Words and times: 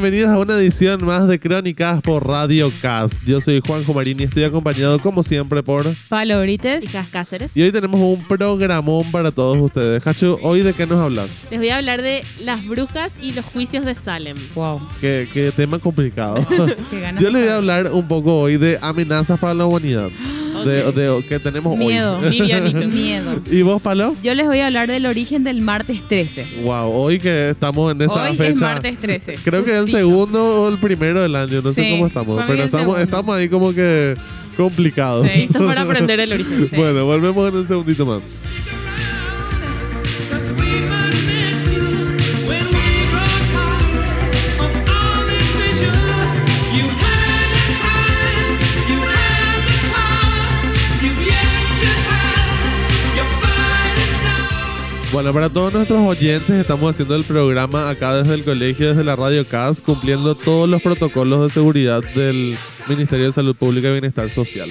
bienvenidos 0.00 0.30
a 0.30 0.38
una 0.38 0.56
edición 0.56 1.02
más 1.06 1.26
de 1.26 1.40
Crónicas 1.40 2.02
por 2.02 2.26
Radio 2.28 2.70
Cast. 2.82 3.14
Yo 3.24 3.40
soy 3.40 3.62
Juanjo 3.66 3.94
Marín 3.94 4.20
y 4.20 4.24
estoy 4.24 4.44
acompañado 4.44 4.98
como 4.98 5.22
siempre 5.22 5.62
por... 5.62 5.86
Palo 6.10 6.38
Brites. 6.42 6.84
Hijas 6.84 7.08
Cáceres. 7.08 7.56
Y 7.56 7.62
hoy 7.62 7.72
tenemos 7.72 7.98
un 7.98 8.22
programón 8.28 9.10
para 9.10 9.30
todos 9.30 9.56
ustedes. 9.56 10.06
Hachu, 10.06 10.38
¿hoy 10.42 10.60
de 10.60 10.74
qué 10.74 10.86
nos 10.86 11.00
hablas? 11.00 11.30
Les 11.50 11.58
voy 11.58 11.70
a 11.70 11.78
hablar 11.78 12.02
de 12.02 12.22
las 12.40 12.66
brujas 12.66 13.14
y 13.22 13.32
los 13.32 13.46
juicios 13.46 13.86
de 13.86 13.94
Salem. 13.94 14.36
Wow. 14.54 14.82
Qué, 15.00 15.30
qué 15.32 15.50
tema 15.50 15.78
complicado. 15.78 16.46
Qué 16.90 17.00
ganas 17.00 17.22
Yo 17.22 17.30
les 17.30 17.40
voy 17.40 17.50
a 17.50 17.56
hablar 17.56 17.90
un 17.90 18.06
poco 18.06 18.38
hoy 18.38 18.58
de 18.58 18.78
amenazas 18.82 19.40
para 19.40 19.54
la 19.54 19.64
humanidad. 19.64 20.10
De, 20.66 20.92
de- 20.92 21.24
que 21.26 21.38
tenemos 21.38 21.76
Miedo. 21.76 22.18
hoy. 22.22 22.86
Miedo. 22.86 23.40
¿Y 23.50 23.62
vos, 23.62 23.80
Palo? 23.80 24.16
Yo 24.22 24.34
les 24.34 24.46
voy 24.46 24.60
a 24.60 24.66
hablar 24.66 24.88
del 24.90 25.06
origen 25.06 25.44
del 25.44 25.60
martes 25.60 26.00
13. 26.08 26.46
Wow, 26.64 26.90
hoy 26.92 27.18
que 27.18 27.50
estamos 27.50 27.92
en 27.92 28.02
esa 28.02 28.30
Hoy 28.30 28.36
fecha. 28.36 28.50
es 28.52 28.60
martes 28.60 28.98
13. 28.98 29.38
Creo 29.44 29.64
que 29.64 29.72
es 29.72 29.78
el 29.78 29.90
segundo 29.90 30.44
o 30.62 30.68
el 30.68 30.78
primero 30.78 31.22
del 31.22 31.34
año, 31.36 31.62
no 31.62 31.72
sé 31.72 31.90
cómo 31.92 32.06
estamos. 32.06 32.42
Pero 32.46 32.62
estamos, 32.64 32.98
estamos 32.98 33.36
ahí 33.36 33.48
como 33.48 33.72
que 33.72 34.16
complicados. 34.56 35.26
Sí. 35.26 35.40
Listos 35.40 35.64
para 35.66 35.82
aprender 35.82 36.20
el 36.20 36.32
origen. 36.32 36.66
Sí. 36.70 36.76
Bueno, 36.76 37.04
volvemos 37.04 37.48
en 37.48 37.56
un 37.56 37.68
segundito 37.68 38.04
más. 38.06 38.20
Bueno, 55.26 55.40
para 55.40 55.52
todos 55.52 55.72
nuestros 55.72 56.06
oyentes, 56.06 56.50
estamos 56.50 56.88
haciendo 56.88 57.16
el 57.16 57.24
programa 57.24 57.90
acá 57.90 58.14
desde 58.14 58.32
el 58.32 58.44
colegio, 58.44 58.90
desde 58.90 59.02
la 59.02 59.16
Radio 59.16 59.44
CAS, 59.44 59.82
cumpliendo 59.82 60.36
todos 60.36 60.68
los 60.68 60.80
protocolos 60.80 61.48
de 61.48 61.52
seguridad 61.52 62.00
del 62.14 62.56
Ministerio 62.86 63.26
de 63.26 63.32
Salud 63.32 63.56
Pública 63.56 63.88
y 63.88 63.92
Bienestar 63.92 64.30
Social. 64.30 64.70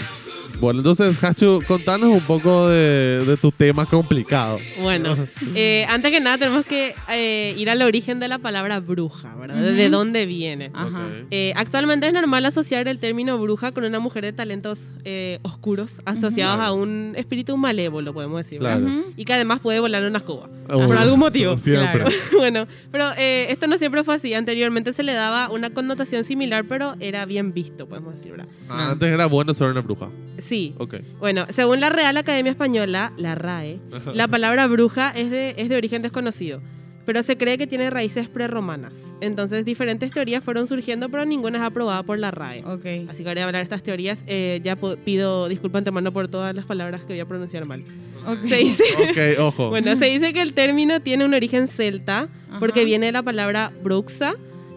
Bueno, 0.59 0.80
entonces, 0.80 1.22
Hachu, 1.23 1.61
contanos 1.67 2.09
un 2.09 2.22
poco 2.22 2.70
de, 2.70 3.23
de 3.25 3.38
tu 3.38 3.52
tema 3.52 3.86
complicado. 3.86 4.58
Bueno, 4.81 5.16
eh, 5.56 5.86
antes 5.89 6.11
que 6.11 6.20
nada 6.20 6.38
tenemos 6.38 6.66
que 6.66 6.95
eh, 7.11 7.53
ir 7.58 7.70
al 7.70 7.81
origen 7.81 8.20
de 8.20 8.28
la 8.28 8.38
palabra 8.39 8.80
bruja, 8.80 9.36
¿verdad? 9.36 9.56
De- 9.61 9.73
¿De 9.73 9.83
Ujú. 9.88 9.92
dónde 9.98 10.26
viene? 10.26 10.72
Ajá. 10.73 11.08
Eh, 11.30 11.53
actualmente 11.56 12.08
es 12.08 12.14
normal 12.14 12.45
asociar 12.45 12.88
el 12.88 13.00
término 13.00 13.38
bruja 13.38 13.72
con 13.73 13.83
una 13.83 14.00
mujer 14.00 14.23
de 14.23 14.33
talentos 14.33 14.83
eh, 15.03 15.39
oscuros 15.44 16.02
asociados 16.06 16.59
a 16.61 16.72
un 16.72 17.14
espíritu 17.16 17.58
malévolo, 17.58 18.14
podemos 18.14 18.38
decir. 18.38 18.59
¿verdad? 18.61 18.80
Claro. 18.80 19.03
Y 19.17 19.26
que 19.26 19.33
además 19.33 19.59
puede 19.59 19.80
volar 19.80 20.02
en 20.03 20.09
una 20.09 20.20
escoba. 20.20 20.50
Ah, 20.70 20.73
por 20.88 20.98
algún 20.98 21.20
motivo. 21.20 21.58
Siempre. 21.58 22.02
Claro. 22.02 22.16
bueno, 22.38 22.67
pero 22.92 23.11
eh, 23.17 23.48
esto 23.50 23.67
no 23.67 23.78
siempre 23.78 24.03
fue 24.03 24.16
así. 24.16 24.33
Anteriormente 24.33 24.94
se 24.94 25.03
le 25.03 25.14
daba 25.14 25.50
una 25.52 25.70
connotación 25.72 26.23
similar, 26.23 26.66
pero 26.67 26.95
era 27.00 27.26
bien 27.26 27.53
visto, 27.53 27.88
podemos 27.88 28.16
decir, 28.16 28.31
¿verdad? 28.31 28.48
Ah, 28.70 28.92
antes 28.92 29.11
era 29.11 29.26
bueno 29.28 29.53
ser 29.53 29.67
una 29.67 29.81
bruja. 29.81 30.09
Sí. 30.38 30.75
Ok. 30.78 30.95
Bueno, 31.19 31.45
según 31.52 31.80
la 31.80 31.89
Real 31.89 32.16
Academia 32.17 32.52
Española, 32.52 33.14
la 33.17 33.36
RAE, 33.36 33.80
la 34.14 34.28
palabra 34.28 34.67
bruja 34.67 35.11
es 35.11 35.30
de, 35.31 35.55
es 35.58 35.70
de 35.70 35.76
origen 35.77 36.02
desconocido, 36.02 36.61
pero 37.05 37.21
se 37.23 37.37
cree 37.37 37.58
que 37.58 37.67
tiene 37.67 37.89
raíces 37.89 38.27
prerromanas. 38.30 38.95
Entonces, 39.21 39.64
diferentes 39.65 40.11
teorías 40.11 40.43
fueron 40.43 40.65
surgiendo, 40.67 41.10
pero 41.10 41.26
ninguna 41.26 41.60
es 41.60 41.64
aprobada 41.64 42.04
por 42.04 42.17
la 42.20 42.32
RAE. 42.32 42.64
Ok. 42.65 43.10
Así 43.10 43.23
que 43.23 43.30
ahora 43.30 43.33
voy 43.33 43.42
a 43.42 43.45
hablar 43.45 43.60
de 43.61 43.64
estas 43.64 43.83
teorías. 43.83 44.23
eh, 44.27 44.60
ya 44.64 44.76
pido 44.76 45.48
disculpa 45.48 45.77
antemano 45.77 46.11
por 46.11 46.27
todas 46.27 46.55
las 46.55 46.65
palabras 46.65 47.02
que 47.02 47.08
voy 47.14 47.20
a 47.20 47.26
pronunciar 47.27 47.65
mal. 47.65 47.83
Ok. 48.27 48.45
Se 48.45 48.55
dice, 48.58 48.83
Ok, 49.11 49.39
ojo. 49.39 49.70
bueno, 49.70 49.95
se 49.95 50.05
dice 50.05 50.33
que 50.33 50.42
el 50.42 50.54
término 50.54 50.99
tiene 50.99 51.26
un 51.26 51.33
origen 51.36 51.67
celta, 51.67 52.27
porque 52.60 52.80
Ajá. 52.80 52.86
viene 52.86 53.05
de 53.08 53.11
la 53.11 53.21
palabra 53.21 53.71
bruxa, 53.83 54.36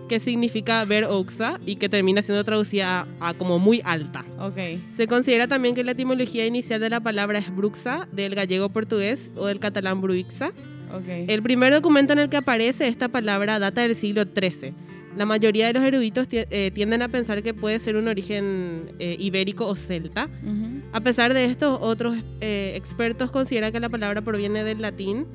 que 0.09 0.19
significa 0.21 0.85
ver 0.85 1.05
oxa, 1.05 1.61
y 1.65 1.77
que 1.77 1.89
termina 1.89 2.23
siendo 2.23 2.43
traducida 2.45 3.07
a- 3.21 3.29
a 3.29 3.35
como 3.35 3.59
muy 3.59 3.81
alta. 3.85 4.25
Ok. 4.41 4.57
Se 4.91 5.07
considera 5.07 5.47
también 5.47 5.75
que 5.75 5.85
la 5.85 5.93
etimología 5.93 6.47
inicial 6.47 6.81
de 6.81 6.91
la 6.91 7.01
palabra 7.01 7.39
es 7.39 7.55
bruxa, 7.55 8.09
del 8.13 8.35
gallego 8.35 8.69
portugués 8.71 9.31
o 9.37 9.47
del 9.47 9.61
catalán 9.61 10.01
bruixa. 10.01 10.49
Ok. 10.93 11.05
El 11.29 11.43
primer 11.43 11.73
documento 11.73 12.15
en 12.15 12.19
el 12.21 12.29
que 12.31 12.39
aparece 12.39 12.89
esta 12.89 13.09
palabra 13.09 13.59
data 13.59 13.83
del 13.83 13.95
siglo 13.95 14.23
XIII. 14.25 14.73
La 15.17 15.27
mayoría 15.27 15.67
de 15.67 15.73
los 15.73 15.83
eruditos 15.83 16.29
eh, 16.31 16.71
tienden 16.73 17.03
a 17.03 17.09
pensar 17.09 17.43
que 17.43 17.53
puede 17.53 17.79
ser 17.81 17.97
un 17.97 18.07
origen 18.09 18.93
eh, 19.01 19.17
ibérico 19.19 19.67
o 19.67 19.75
celta. 19.75 20.29
Ujú. 20.45 20.81
A 20.93 21.01
pesar 21.01 21.35
de 21.35 21.45
esto, 21.47 21.79
otros 21.81 22.17
eh, 22.41 22.73
expertos 22.77 23.31
consideran 23.31 23.73
que 23.73 23.81
la 23.81 23.89
palabra 23.89 24.21
proviene 24.23 24.63
del 24.65 24.81
latín 24.81 25.27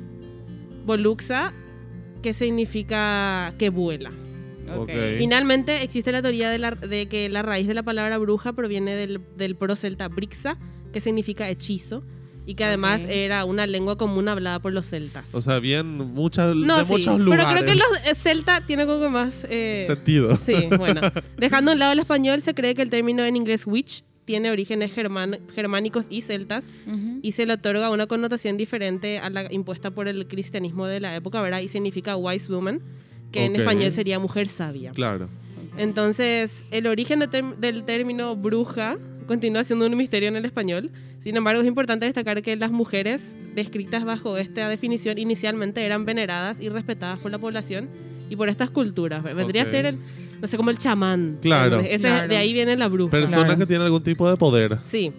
voluxa, 0.86 1.54
que 2.22 2.34
significa 2.34 3.54
que 3.58 3.70
vuela. 3.70 4.12
Ok. 4.70 4.82
Ok. 4.84 4.90
Finalmente, 5.18 5.84
existe 5.84 6.12
la 6.12 6.22
teoría 6.22 6.50
de, 6.50 6.60
la- 6.60 6.72
de 6.72 7.08
que 7.08 7.30
la 7.30 7.42
raíz 7.42 7.68
de 7.68 7.74
la 7.74 7.84
palabra 7.84 8.18
bruja 8.18 8.54
proviene 8.54 8.96
del, 8.96 9.22
del 9.38 9.56
procelta 9.56 10.08
brixa, 10.08 10.58
que 10.92 11.02
significa 11.02 11.50
hechizo, 11.50 12.04
y 12.46 12.56
que 12.56 12.66
además 12.66 13.04
Ok. 13.06 13.10
era 13.12 13.46
una 13.46 13.66
lengua 13.68 13.98
común 13.98 14.28
hablada 14.28 14.60
por 14.60 14.74
los 14.74 14.86
celtas. 14.90 15.34
O 15.34 15.42
sea, 15.42 15.60
bien 15.60 15.88
muchas, 15.88 16.54
no, 16.56 16.78
de 16.80 16.84
sí, 16.84 16.92
muchos 16.92 17.14
pero 17.14 17.24
lugares. 17.24 17.48
creo 17.64 17.66
que 17.66 17.76
los 17.76 17.88
eh, 18.12 18.16
celta 18.16 18.66
tiene 18.66 18.86
como 18.86 19.00
que 19.02 19.10
más... 19.10 19.46
eh, 19.50 19.84
Sentido. 19.88 20.36
sí, 20.38 20.54
bueno. 20.78 21.00
Dejando 21.38 21.72
a 21.72 21.74
un 21.76 21.80
lado 21.80 21.94
el 21.94 22.00
español, 22.00 22.42
se 22.42 22.54
cree 22.54 22.76
que 22.76 22.82
el 22.82 22.90
término 22.90 23.24
en 23.24 23.38
inglés 23.38 23.66
witch 23.66 24.04
tiene 24.26 24.52
orígenes 24.52 24.92
german- 24.94 25.40
germánicos 25.56 26.08
y 26.10 26.22
celtas, 26.22 26.66
Ujú. 26.86 27.20
y 27.22 27.32
se 27.32 27.46
le 27.46 27.54
otorga 27.54 27.90
una 27.90 28.08
connotación 28.08 28.58
diferente 28.58 29.20
a 29.20 29.30
la 29.30 29.48
impuesta 29.52 29.92
por 29.92 30.08
el 30.10 30.28
cristianismo 30.28 30.86
de 30.86 31.00
la 31.00 31.16
época, 31.16 31.42
¿verdad? 31.42 31.60
Y 31.62 31.70
significa 31.70 32.16
wise 32.18 32.52
woman, 32.52 32.82
que 33.34 33.44
en 33.46 33.52
Ok. 33.54 33.60
español 33.60 33.92
sería 33.92 34.18
mujer 34.20 34.48
sabia. 34.48 34.92
Claro. 34.92 35.28
Entonces, 35.78 36.66
el 36.72 36.88
origen 36.88 37.20
de 37.20 37.30
term- 37.30 37.56
del 37.58 37.84
término 37.84 38.36
bruja 38.36 38.98
continúa 39.28 39.64
siendo 39.64 39.86
un 39.86 39.98
misterio 39.98 40.30
en 40.30 40.36
el 40.36 40.46
español. 40.46 40.92
Sin 41.20 41.36
embargo, 41.36 41.62
es 41.62 41.68
importante 41.68 42.06
destacar 42.06 42.42
que 42.42 42.56
las 42.56 42.72
mujeres 42.72 43.36
descritas 43.56 44.04
bajo 44.06 44.38
esta 44.38 44.70
definición 44.70 45.18
inicialmente 45.18 45.84
eran 45.86 46.06
veneradas 46.06 46.60
y 46.60 46.70
respetadas 46.70 47.20
por 47.20 47.32
la 47.32 47.38
población 47.40 47.90
y 48.30 48.36
por 48.36 48.50
estas 48.50 48.70
culturas. 48.70 49.24
Vendría 49.24 49.64
Ok. 49.64 49.68
a 49.68 49.72
ser, 49.72 49.86
el, 49.86 49.98
no 50.42 50.48
sé, 50.48 50.58
como 50.58 50.70
el 50.70 50.78
chamán. 50.78 51.38
Claro. 51.42 51.80
Ese- 51.80 52.00
Claro. 52.08 52.28
De 52.28 52.38
ahí 52.38 52.54
viene 52.54 52.76
la 52.76 52.88
bruja. 52.88 53.12
Personas 53.12 53.46
Claro. 53.46 53.60
que 53.60 53.66
tienen 53.66 53.86
algún 53.86 54.04
tipo 54.04 54.30
de 54.30 54.36
poder. 54.38 54.78
Sí. 54.84 55.12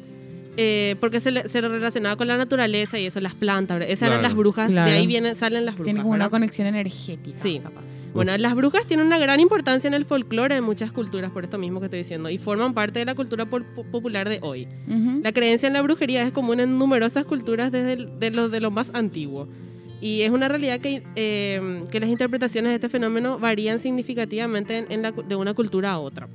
Eh, 0.57 0.95
porque 1.01 1.19
se, 1.19 1.31
le- 1.33 1.49
se 1.49 1.61
relacionaba 1.61 2.15
con 2.17 2.29
la 2.29 2.37
naturaleza 2.37 2.99
y 2.99 3.07
eso, 3.07 3.21
las 3.21 3.35
plantas. 3.35 3.77
¿verdad? 3.79 3.91
Esas 3.91 4.07
Claro. 4.09 4.15
eran 4.15 4.23
las 4.23 4.35
brujas, 4.37 4.71
Claro. 4.71 4.91
de 4.91 4.97
ahí 4.97 5.07
vienen, 5.07 5.35
salen 5.35 5.65
las 5.65 5.75
brujas. 5.75 5.85
Tiene 5.87 6.01
como 6.01 6.11
una 6.11 6.19
¿verdad? 6.27 6.31
conexión 6.31 6.67
energética. 6.69 7.37
Sí. 7.39 7.61
Capaz. 7.63 7.83
Bueno, 8.15 8.37
las 8.39 8.55
brujas 8.55 8.87
tienen 8.87 9.07
una 9.07 9.19
gran 9.19 9.41
importancia 9.41 9.89
en 9.89 9.95
el 9.95 10.05
folclore 10.05 10.55
de 10.55 10.61
muchas 10.61 10.93
culturas, 10.93 11.33
por 11.33 11.43
esto 11.43 11.59
mismo 11.59 11.81
que 11.81 11.87
estoy 11.87 11.99
diciendo, 11.99 12.31
y 12.31 12.39
forman 12.39 12.73
parte 12.73 13.01
de 13.01 13.05
la 13.05 13.15
cultura 13.17 13.47
popular 13.47 14.29
de 14.29 14.39
hoy. 14.43 14.69
Ujú. 14.87 15.21
La 15.25 15.33
creencia 15.33 15.67
en 15.67 15.73
la 15.73 15.83
brujería 15.83 16.23
es 16.23 16.31
común 16.33 16.61
en 16.61 16.79
numerosas 16.79 17.25
culturas 17.25 17.73
desde 17.73 17.95
el- 17.95 18.19
de 18.21 18.31
lo, 18.31 18.49
de 18.49 18.61
lo 18.61 18.71
más 18.71 18.91
antiguo. 18.95 19.49
Y 20.01 20.21
es 20.23 20.31
una 20.31 20.49
realidad 20.49 20.81
que, 20.81 21.03
eh, 21.17 21.85
que 21.91 21.99
las 21.99 22.11
interpretaciones 22.11 22.71
de 22.71 22.75
este 22.77 22.89
fenómeno 22.89 23.39
varían 23.39 23.79
significativamente 23.79 24.79
en, 24.79 24.87
en 24.93 25.03
la 25.03 25.11
de 25.13 25.35
una 25.35 25.55
cultura 25.55 25.93
a 25.93 25.99
otra. 25.99 26.29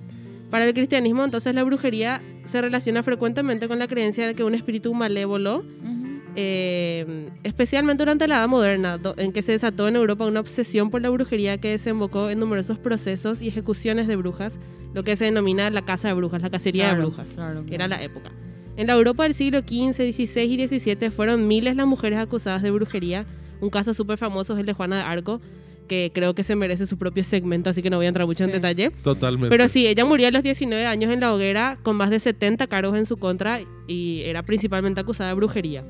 Para 0.49 0.65
el 0.65 0.73
cristianismo, 0.73 1.23
entonces, 1.23 1.53
la 1.53 1.63
brujería 1.63 2.21
se 2.43 2.61
relaciona 2.61 3.03
frecuentemente 3.03 3.67
con 3.67 3.77
la 3.79 3.87
creencia 3.87 4.25
de 4.27 4.33
que 4.33 4.43
un 4.43 4.55
espíritu 4.55 4.93
malévolo 4.95 5.57
Ujú. 5.57 6.21
eh, 6.35 7.29
especialmente 7.43 8.01
durante 8.03 8.27
la 8.27 8.37
Edad 8.37 8.47
Moderna, 8.47 8.97
en 9.17 9.31
que 9.31 9.41
se 9.41 9.51
desató 9.51 9.87
en 9.87 9.95
Europa 9.95 10.25
una 10.25 10.39
obsesión 10.39 10.89
por 10.89 11.01
la 11.01 11.09
brujería 11.09 11.57
que 11.59 11.69
desembocó 11.69 12.29
en 12.29 12.39
numerosos 12.39 12.77
procesos 12.79 13.41
y 13.41 13.47
ejecuciones 13.47 14.07
de 14.07 14.15
brujas, 14.15 14.59
lo 14.93 15.03
que 15.03 15.15
se 15.15 15.25
denomina 15.25 15.69
la 15.69 15.83
caza 15.83 16.07
de 16.07 16.13
brujas, 16.15 16.41
la 16.41 16.49
cacería 16.49 16.85
Claro, 16.89 16.97
de 17.01 17.05
brujas, 17.07 17.29
claro, 17.35 17.65
que 17.65 17.75
era 17.75 17.87
la 17.87 18.01
época. 18.01 18.31
En 18.75 18.87
la 18.87 18.93
Europa 18.93 19.23
del 19.23 19.33
siglo 19.35 19.59
XV, 19.59 19.93
XVI 20.13 20.41
y 20.41 20.67
XVII 20.67 21.09
fueron 21.11 21.47
miles 21.47 21.75
las 21.75 21.85
mujeres 21.85 22.17
acusadas 22.17 22.61
de 22.63 22.71
brujería. 22.71 23.25
Un 23.61 23.69
caso 23.69 23.93
súper 23.93 24.17
famoso 24.17 24.53
es 24.53 24.59
el 24.59 24.65
de 24.65 24.73
Juana 24.73 24.97
de 24.97 25.03
Arco, 25.03 25.41
que 25.89 26.11
creo 26.13 26.33
que 26.33 26.45
se 26.45 26.55
merece 26.55 26.87
su 26.87 26.97
propio 26.97 27.25
segmento, 27.25 27.69
así 27.69 27.81
que 27.81 27.89
no 27.89 27.97
voy 27.97 28.05
a 28.05 28.09
entrar 28.09 28.25
mucho 28.25 28.45
en 28.45 28.51
detalle. 28.51 28.91
Totalmente. 29.03 29.49
Pero 29.49 29.67
sí, 29.67 29.85
ella 29.85 30.05
murió 30.05 30.29
a 30.29 30.31
los 30.31 30.43
19 30.43 30.85
años 30.85 31.11
en 31.11 31.19
la 31.19 31.33
hoguera 31.33 31.77
con 31.83 31.97
más 31.97 32.09
de 32.09 32.21
70 32.21 32.67
cargos 32.67 32.97
en 32.97 33.05
su 33.05 33.17
contra 33.17 33.59
y 33.87 34.21
era 34.21 34.43
principalmente 34.43 35.01
acusada 35.01 35.31
de 35.31 35.35
brujería. 35.35 35.83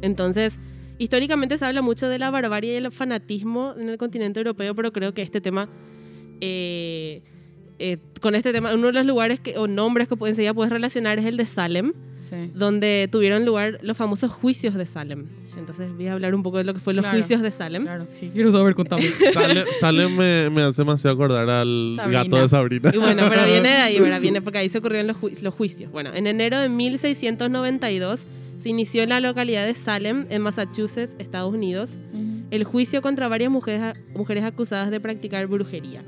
Entonces, 0.00 0.58
históricamente 0.96 1.58
se 1.58 1.66
habla 1.66 1.82
mucho 1.82 2.08
de 2.08 2.18
la 2.18 2.30
barbarie 2.30 2.72
y 2.72 2.76
el 2.76 2.90
fanatismo 2.90 3.74
en 3.76 3.90
el 3.90 3.98
continente 3.98 4.40
europeo, 4.40 4.74
pero 4.74 4.92
creo 4.92 5.12
que 5.12 5.20
este 5.20 5.42
tema, 5.42 5.68
eh, 6.40 7.22
eh, 7.78 7.98
con 8.20 8.34
este 8.34 8.52
tema, 8.52 8.74
uno 8.74 8.88
de 8.88 8.92
los 8.92 9.06
lugares 9.06 9.38
que, 9.40 9.56
o 9.56 9.66
nombres 9.68 10.08
que 10.08 10.16
pueden 10.16 10.32
enseguida 10.32 10.52
puedes 10.54 10.72
relacionar 10.72 11.18
es 11.18 11.24
el 11.26 11.36
de 11.36 11.46
Salem, 11.46 11.92
Sí. 12.28 12.50
donde 12.54 13.08
tuvieron 13.10 13.46
lugar 13.46 13.78
los 13.82 13.96
famosos 13.96 14.30
juicios 14.30 14.74
de 14.74 14.84
Salem. 14.86 15.26
Entonces 15.56 15.90
voy 15.94 16.08
a 16.08 16.12
hablar 16.12 16.34
un 16.34 16.42
poco 16.42 16.58
de 16.58 16.64
lo 16.64 16.74
que 16.74 16.80
fue 16.80 16.92
los 16.92 17.06
juicios 17.06 17.40
de 17.40 17.50
Salem. 17.50 17.84
Claro, 17.84 18.06
sí. 18.12 18.30
Quiero 18.34 18.52
saber, 18.52 18.74
contame. 18.74 19.02
Sale, 19.32 19.62
sale 19.80 20.08
me, 20.08 20.50
me 20.50 20.62
hace 20.62 20.82
demasiado 20.82 21.14
acordar 21.14 21.48
al 21.48 21.94
Sabrina. 21.96 22.24
gato 22.24 22.36
de 22.36 22.48
Sabrina. 22.48 22.90
Y 22.92 22.98
bueno, 22.98 23.22
pero 23.28 23.44
viene 23.46 23.68
de 23.70 23.76
ahí, 23.76 23.98
¿verdad? 24.00 24.20
Viene 24.20 24.42
porque 24.42 24.58
ahí 24.58 24.68
se 24.68 24.78
ocurrieron 24.78 25.06
los, 25.06 25.16
ju- 25.16 25.40
los 25.40 25.54
juicios. 25.54 25.90
Bueno, 25.90 26.10
en 26.14 26.26
enero 26.26 26.58
de 26.58 26.68
1692 26.68 28.26
se 28.58 28.68
inició 28.68 29.02
en 29.04 29.08
la 29.10 29.20
localidad 29.20 29.64
de 29.66 29.74
Salem, 29.74 30.26
en 30.30 30.42
Massachusetts, 30.42 31.14
Estados 31.18 31.52
Unidos, 31.54 31.96
el 32.50 32.64
juicio 32.64 33.02
contra 33.02 33.28
varias 33.28 33.50
mujeres, 33.50 33.94
mujeres 34.14 34.44
acusadas 34.44 34.90
de 34.90 35.00
practicar 35.00 35.46
brujería. 35.46 36.02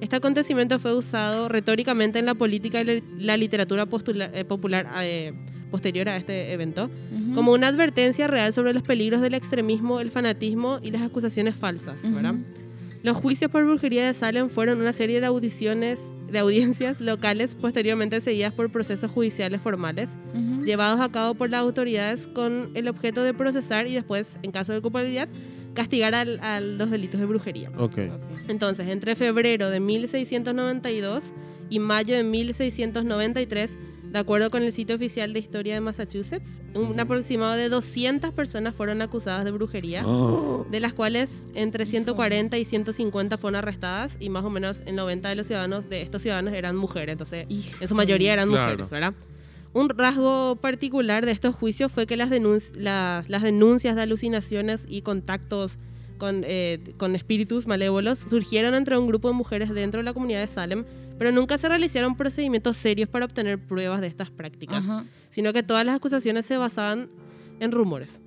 Este 0.00 0.16
acontecimiento 0.16 0.78
fue 0.78 0.94
usado 0.94 1.48
retóricamente 1.48 2.18
en 2.18 2.26
la 2.26 2.34
política 2.34 2.80
y 2.82 3.02
la- 3.18 3.36
literatura 3.36 3.86
postula- 3.86 4.30
eh, 4.34 4.44
popular 4.44 4.86
eh, 5.02 5.32
posterior 5.70 6.08
a 6.08 6.16
este 6.16 6.52
evento, 6.52 6.90
como 7.34 7.52
una 7.52 7.68
advertencia 7.68 8.26
real 8.28 8.52
sobre 8.52 8.72
los 8.72 8.82
peligros 8.82 9.20
del 9.20 9.34
extremismo, 9.34 9.98
el 10.00 10.10
fanatismo 10.10 10.78
y 10.82 10.90
las 10.90 11.02
acusaciones 11.02 11.54
falsas. 11.56 12.02
Los 13.06 13.16
juicios 13.18 13.52
por 13.52 13.64
brujería 13.64 14.04
de 14.04 14.12
Salem 14.14 14.48
fueron 14.50 14.80
una 14.80 14.92
serie 14.92 15.20
de 15.20 15.26
audiciones, 15.26 16.00
de 16.28 16.40
audiencias 16.40 17.00
locales 17.00 17.54
posteriormente 17.54 18.20
seguidas 18.20 18.52
por 18.52 18.68
procesos 18.72 19.12
judiciales 19.12 19.60
formales, 19.60 20.16
Ujú. 20.34 20.64
llevados 20.64 20.98
a 21.00 21.08
cabo 21.08 21.34
por 21.34 21.48
las 21.48 21.60
autoridades 21.60 22.26
con 22.26 22.70
el 22.74 22.88
objeto 22.88 23.22
de 23.22 23.32
procesar 23.32 23.86
y 23.86 23.94
después, 23.94 24.38
en 24.42 24.50
caso 24.50 24.72
de 24.72 24.80
culpabilidad, 24.80 25.28
castigar 25.72 26.16
al- 26.16 26.40
a 26.40 26.58
los 26.58 26.90
delitos 26.90 27.20
de 27.20 27.26
brujería. 27.26 27.70
Ok. 27.78 27.96
Ok. 28.12 28.48
Entonces, 28.48 28.88
entre 28.88 29.14
febrero 29.14 29.70
de 29.70 29.78
1692 29.78 31.32
y 31.70 31.78
mayo 31.78 32.16
de 32.16 32.24
1693, 32.24 33.78
de 34.12 34.18
acuerdo 34.18 34.50
con 34.50 34.62
el 34.62 34.72
sitio 34.72 34.96
oficial 34.96 35.32
de 35.32 35.40
historia 35.40 35.74
de 35.74 35.80
Massachusetts, 35.80 36.60
un 36.74 36.98
aproximado 36.98 37.54
de 37.54 37.68
200 37.68 38.32
personas 38.32 38.74
fueron 38.74 39.02
acusadas 39.02 39.44
de 39.44 39.50
brujería, 39.50 40.02
Oh. 40.06 40.66
de 40.70 40.80
las 40.80 40.92
cuales 40.94 41.46
entre 41.54 41.84
140 41.86 42.56
y 42.56 42.64
150 42.64 43.36
fueron 43.38 43.56
arrestadas 43.56 44.16
y 44.20 44.28
más 44.30 44.44
o 44.44 44.50
menos 44.50 44.82
el 44.86 44.96
90 44.96 45.28
de 45.28 45.34
los 45.36 45.46
ciudadanos 45.46 45.88
de 45.88 46.02
estos 46.02 46.22
ciudadanos 46.22 46.54
eran 46.54 46.76
mujeres, 46.76 47.12
entonces 47.12 47.46
Hijo 47.50 47.76
en 47.80 47.88
su 47.88 47.94
mayoría 47.94 48.32
eran 48.32 48.48
Claro. 48.48 48.70
mujeres, 48.72 48.90
¿verdad? 48.90 49.14
Un 49.72 49.90
rasgo 49.90 50.56
particular 50.56 51.26
de 51.26 51.32
estos 51.32 51.54
juicios 51.54 51.92
fue 51.92 52.06
que 52.06 52.16
las, 52.16 52.30
denunci- 52.30 52.74
las, 52.76 53.28
las 53.28 53.42
denuncias 53.42 53.94
de 53.96 54.02
alucinaciones 54.02 54.86
y 54.88 55.02
contactos 55.02 55.76
con, 56.16 56.44
eh, 56.46 56.78
con 56.96 57.14
espíritus 57.14 57.66
malévolos 57.66 58.20
surgieron 58.20 58.74
entre 58.74 58.96
un 58.96 59.06
grupo 59.06 59.28
de 59.28 59.34
mujeres 59.34 59.68
dentro 59.74 59.98
de 60.00 60.04
la 60.04 60.14
comunidad 60.14 60.40
de 60.40 60.48
Salem, 60.48 60.86
pero 61.18 61.32
nunca 61.32 61.58
se 61.58 61.68
realizaron 61.68 62.16
procedimientos 62.16 62.76
serios 62.76 63.08
para 63.08 63.24
obtener 63.24 63.58
pruebas 63.58 64.00
de 64.00 64.06
estas 64.06 64.30
prácticas, 64.30 64.84
Ajá. 64.84 65.04
sino 65.30 65.52
que 65.52 65.62
todas 65.62 65.84
las 65.84 65.96
acusaciones 65.96 66.46
se 66.46 66.56
basaban 66.56 67.08
en 67.60 67.72
rumores. 67.72 68.20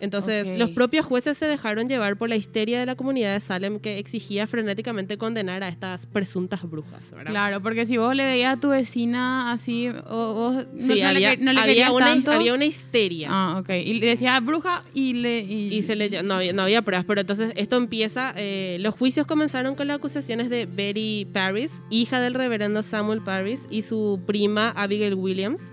Entonces, 0.00 0.58
los 0.58 0.70
propios 0.70 1.06
jueces 1.06 1.38
se 1.38 1.46
dejaron 1.46 1.88
llevar 1.88 2.16
por 2.16 2.28
la 2.28 2.36
histeria 2.36 2.78
de 2.78 2.86
la 2.86 2.94
comunidad 2.96 3.32
de 3.32 3.40
Salem 3.40 3.80
que 3.80 3.98
exigía 3.98 4.46
frenéticamente 4.46 5.16
condenar 5.18 5.62
a 5.62 5.68
estas 5.68 6.06
presuntas 6.06 6.68
brujas. 6.68 7.10
¿verdad? 7.12 7.30
Claro, 7.30 7.62
porque 7.62 7.86
si 7.86 7.96
vos 7.96 8.14
le 8.14 8.24
veías 8.24 8.56
a 8.56 8.60
tu 8.60 8.68
vecina 8.68 9.52
así, 9.52 9.88
o 10.08 10.34
vos 10.34 10.66
no, 10.74 10.94
Sí, 10.94 11.00
no 11.00 11.08
había, 11.08 11.30
le, 11.30 11.36
no 11.38 11.52
le 11.52 11.60
había 11.60 11.72
querías 11.72 11.90
una, 11.90 12.06
tanto. 12.06 12.32
había 12.32 12.54
una 12.54 12.64
histeria. 12.66 13.28
Ah, 13.30 13.56
ok. 13.60 13.70
Y 13.84 13.94
le 14.00 14.06
decía 14.06 14.38
bruja 14.40 14.84
y 14.92 15.14
le... 15.14 15.40
Y, 15.40 15.74
Y 15.74 15.82
se 15.82 15.96
le, 15.96 16.22
no, 16.22 16.34
había, 16.34 16.52
no 16.52 16.62
había 16.62 16.82
pruebas, 16.82 17.06
pero 17.06 17.20
entonces 17.22 17.52
esto 17.56 17.76
empieza, 17.76 18.34
eh, 18.36 18.76
los 18.80 18.94
juicios 18.94 19.26
comenzaron 19.26 19.74
con 19.74 19.86
las 19.86 19.96
acusaciones 19.96 20.50
de 20.50 20.66
Betty 20.66 21.26
Paris, 21.32 21.82
hija 21.90 22.20
del 22.20 22.34
reverendo 22.34 22.82
Samuel 22.82 23.22
Paris, 23.22 23.66
y 23.70 23.82
su 23.82 24.20
prima 24.26 24.70
Abigail 24.70 25.14
Williams. 25.14 25.72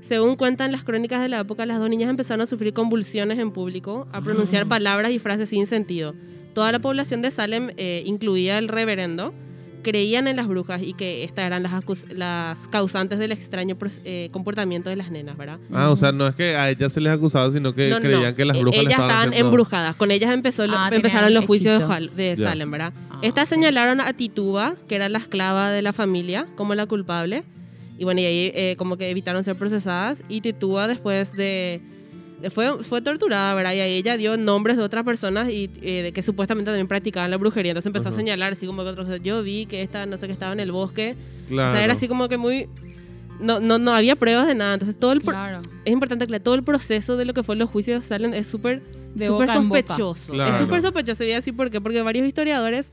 Según 0.00 0.36
cuentan 0.36 0.72
las 0.72 0.84
crónicas 0.84 1.20
de 1.20 1.28
la 1.28 1.40
época, 1.40 1.66
las 1.66 1.78
dos 1.78 1.90
niñas 1.90 2.08
empezaron 2.10 2.40
a 2.42 2.46
sufrir 2.46 2.72
convulsiones 2.72 3.38
en 3.38 3.50
público, 3.50 4.06
a 4.12 4.20
pronunciar 4.20 4.66
palabras 4.66 5.10
y 5.12 5.18
frases 5.18 5.48
sin 5.50 5.66
sentido. 5.66 6.14
Toda 6.54 6.72
la 6.72 6.78
población 6.78 7.20
de 7.22 7.30
Salem, 7.30 7.70
eh, 7.76 8.02
incluida 8.06 8.58
el 8.58 8.68
reverendo, 8.68 9.34
creían 9.82 10.26
en 10.28 10.36
las 10.36 10.48
brujas 10.48 10.82
y 10.82 10.92
que 10.94 11.24
estas 11.24 11.44
eran 11.46 11.62
las, 11.62 11.72
las 12.10 12.66
causantes 12.68 13.18
del 13.18 13.32
extraño 13.32 13.76
eh, 14.04 14.28
comportamiento 14.32 14.90
de 14.90 14.96
las 14.96 15.10
nenas, 15.10 15.36
¿verdad? 15.36 15.58
Ah, 15.72 15.90
o 15.90 15.96
sea, 15.96 16.10
no 16.12 16.26
es 16.26 16.34
que 16.34 16.56
a 16.56 16.68
ellas 16.70 16.92
se 16.92 17.00
les 17.00 17.12
acusaba, 17.12 17.50
sino 17.52 17.72
que 17.74 17.88
No, 17.88 17.96
no, 17.96 18.02
creían 18.02 18.34
que 18.34 18.44
las 18.44 18.56
e- 18.56 18.60
brujas 18.60 18.78
le 18.82 18.86
Ellas 18.88 19.00
estaban 19.00 19.32
embrujadas. 19.34 19.96
Con 19.96 20.10
ellas 20.10 20.32
empezó 20.32 20.66
lo- 20.66 20.76
Ah, 20.76 20.90
empezaron 20.92 21.32
los 21.32 21.44
juicios 21.44 21.82
de, 22.16 22.36
de. 22.36 22.36
Salem, 22.36 22.70
¿verdad? 22.70 22.92
Ah, 23.10 23.20
Estas 23.22 23.48
señalaron 23.48 24.00
a 24.00 24.12
Tituba, 24.12 24.74
que 24.88 24.96
era 24.96 25.08
la 25.08 25.18
esclava 25.18 25.70
de 25.70 25.82
la 25.82 25.92
familia, 25.92 26.46
como 26.56 26.74
la 26.74 26.86
culpable. 26.86 27.44
Y 27.98 28.04
bueno, 28.04 28.20
y 28.20 28.24
ahí 28.24 28.52
eh, 28.54 28.76
como 28.78 28.96
que 28.96 29.10
evitaron 29.10 29.42
ser 29.44 29.56
procesadas. 29.56 30.22
Y 30.28 30.40
Tituba 30.40 30.86
después 30.88 31.32
de... 31.36 31.80
de- 32.40 32.50
Fue, 32.50 32.82
fue 32.84 33.02
torturada, 33.02 33.52
¿verdad? 33.54 33.74
Y 33.74 33.80
ahí 33.80 33.94
ella 33.94 34.16
dio 34.16 34.36
nombres 34.36 34.76
de 34.76 34.84
otras 34.84 35.04
personas 35.04 35.50
y 35.50 35.68
eh, 35.82 36.02
de 36.02 36.12
que 36.12 36.22
supuestamente 36.22 36.70
también 36.70 36.86
practicaban 36.86 37.30
la 37.30 37.36
brujería. 37.36 37.72
Entonces 37.72 37.86
empezó 37.88 38.08
Ajá. 38.08 38.16
a 38.16 38.18
señalar 38.20 38.52
así 38.52 38.66
como 38.66 38.84
que 38.84 38.90
otros... 38.90 39.08
Yo 39.22 39.42
vi 39.42 39.66
que 39.66 39.82
esta, 39.82 40.06
no 40.06 40.16
sé, 40.16 40.28
que 40.28 40.32
estaba 40.32 40.52
en 40.52 40.60
el 40.60 40.70
bosque. 40.70 41.16
Claro. 41.48 41.70
O 41.72 41.74
sea, 41.74 41.84
era 41.84 41.92
así 41.94 42.06
como 42.06 42.28
que 42.28 42.36
muy... 42.38 42.68
No, 43.40 43.60
no, 43.60 43.78
no 43.78 43.92
había 43.92 44.16
pruebas 44.16 44.46
de 44.46 44.54
nada. 44.54 44.74
Entonces 44.74 44.98
todo 44.98 45.12
el... 45.12 45.20
Claro. 45.20 45.60
es 45.84 45.92
importante 45.92 46.26
que 46.26 46.40
todo 46.40 46.54
el 46.54 46.62
proceso 46.62 47.16
de 47.16 47.24
lo 47.24 47.34
que 47.34 47.42
fue 47.42 47.56
los 47.56 47.68
juicios 47.68 48.02
de 48.02 48.06
Salem 48.08 48.32
es 48.34 48.46
súper 48.46 48.82
súper 49.20 49.48
sospechoso. 49.48 50.32
Claro. 50.32 50.54
Es 50.54 50.60
súper 50.60 50.82
sospechoso. 50.82 51.24
Y 51.24 51.32
así 51.32 51.50
por 51.50 51.70
qué? 51.70 51.80
Porque 51.80 52.00
varios 52.02 52.26
historiadores 52.26 52.92